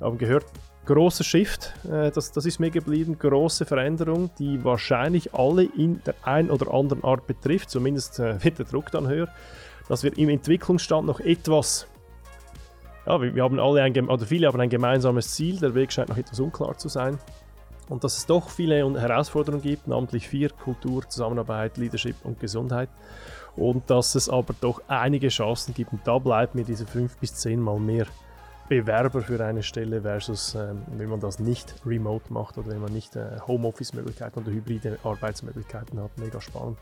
Haben 0.01 0.19
gehört, 0.19 0.47
großer 0.87 1.23
Shift, 1.23 1.73
äh, 1.85 2.11
das, 2.11 2.33
das 2.33 2.47
ist 2.47 2.59
mir 2.59 2.71
geblieben, 2.73 3.17
große 3.17 3.65
Veränderung, 3.65 4.31
die 4.41 4.65
wahrscheinlich 4.65 5.35
alle 5.35 5.63
in 5.63 6.03
der 6.05 6.17
einen 6.25 6.51
oder 6.51 6.75
anderen 6.75 7.05
Art 7.05 7.29
betrifft. 7.29 7.71
Zumindest 7.71 8.19
wird 8.19 8.59
der 8.59 8.67
Druck 8.67 8.91
dann 8.91 9.07
höher 9.07 9.29
dass 9.89 10.03
wir 10.03 10.17
im 10.17 10.29
Entwicklungsstand 10.29 11.07
noch 11.07 11.21
etwas, 11.21 11.87
ja, 13.07 13.21
wir, 13.21 13.43
haben 13.43 13.59
alle 13.59 13.83
ein, 13.83 14.09
oder 14.09 14.25
viele 14.25 14.47
haben 14.47 14.61
ein 14.61 14.71
gemeinsames 14.71 15.33
Ziel, 15.33 15.59
der 15.59 15.75
Weg 15.75 15.93
scheint 15.93 16.09
noch 16.09 16.17
etwas 16.17 16.41
unklar 16.41 16.77
zu 16.79 16.89
sein. 16.89 17.19
Und 17.91 18.03
dass 18.03 18.17
es 18.17 18.25
doch 18.25 18.49
viele 18.49 18.99
Herausforderungen 18.99 19.63
gibt, 19.63 19.87
namentlich 19.87 20.27
vier, 20.27 20.49
Kultur, 20.49 21.07
Zusammenarbeit, 21.07 21.77
Leadership 21.77 22.17
und 22.25 22.41
Gesundheit. 22.41 22.89
Und 23.57 23.91
dass 23.91 24.15
es 24.15 24.29
aber 24.31 24.55
doch 24.59 24.81
einige 24.89 25.29
Chancen 25.29 25.75
gibt. 25.75 25.93
Und 25.93 26.01
da 26.07 26.19
bleibt 26.19 26.55
mir 26.55 26.65
diese 26.65 26.87
fünf 26.87 27.19
bis 27.19 27.35
zehnmal 27.35 27.79
mehr 27.79 28.07
Bewerber 28.69 29.21
für 29.21 29.45
eine 29.45 29.63
Stelle 29.63 30.01
versus 30.01 30.55
ähm, 30.55 30.83
wenn 30.97 31.11
man 31.11 31.21
das 31.21 31.39
nicht 31.39 31.75
remote 31.85 32.33
macht 32.33 32.57
oder 32.57 32.69
wenn 32.69 32.81
man 32.81 32.93
nicht 32.93 33.15
äh, 33.15 33.39
Homeoffice-Möglichkeiten 33.47 34.41
oder 34.41 34.51
hybride 34.51 34.99
Arbeitsmöglichkeiten 35.05 36.01
hat. 36.01 36.17
Mega 36.17 36.41
spannend. 36.41 36.79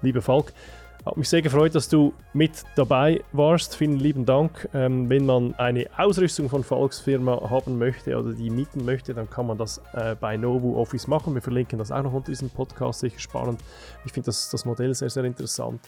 Lieber 0.00 0.22
Falk, 0.22 0.54
hat 1.04 1.16
mich 1.16 1.28
sehr 1.28 1.42
gefreut, 1.42 1.74
dass 1.74 1.88
du 1.88 2.12
mit 2.32 2.64
dabei 2.74 3.22
warst. 3.32 3.76
Vielen 3.76 3.98
lieben 3.98 4.26
Dank. 4.26 4.68
Ähm, 4.74 5.08
wenn 5.08 5.26
man 5.26 5.54
eine 5.54 5.86
Ausrüstung 5.96 6.48
von 6.48 6.64
Volksfirma 6.64 7.48
haben 7.48 7.78
möchte 7.78 8.18
oder 8.18 8.32
die 8.32 8.50
mieten 8.50 8.84
möchte, 8.84 9.14
dann 9.14 9.30
kann 9.30 9.46
man 9.46 9.58
das 9.58 9.80
äh, 9.92 10.16
bei 10.18 10.36
Novu 10.36 10.76
Office 10.76 11.06
machen. 11.06 11.34
Wir 11.34 11.42
verlinken 11.42 11.78
das 11.78 11.92
auch 11.92 12.02
noch 12.02 12.12
unter 12.12 12.32
diesem 12.32 12.50
Podcast. 12.50 13.00
Sicher 13.00 13.20
spannend. 13.20 13.60
Ich 14.04 14.12
finde 14.12 14.26
das, 14.26 14.50
das 14.50 14.64
Modell 14.64 14.94
sehr, 14.94 15.10
sehr 15.10 15.24
interessant. 15.24 15.80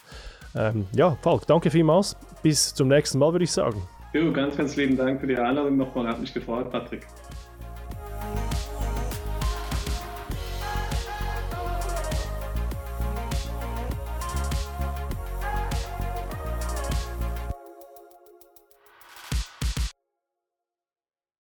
Ähm, 0.55 0.87
ja, 0.93 1.17
Falk, 1.23 1.47
danke 1.47 1.71
vielmals. 1.71 2.17
Bis 2.43 2.75
zum 2.75 2.89
nächsten 2.89 3.19
Mal, 3.19 3.33
würde 3.33 3.45
ich 3.45 3.53
sagen. 3.53 3.83
Jo, 4.13 4.33
ganz, 4.33 4.57
ganz 4.57 4.77
lieben 4.77 4.97
Dank 4.97 5.21
für 5.21 5.27
die 5.27 5.37
Einladung 5.37 5.77
nochmal. 5.77 6.07
Hat 6.07 6.21
mich 6.21 6.33
gefreut, 6.33 6.71
Patrick. 6.71 7.07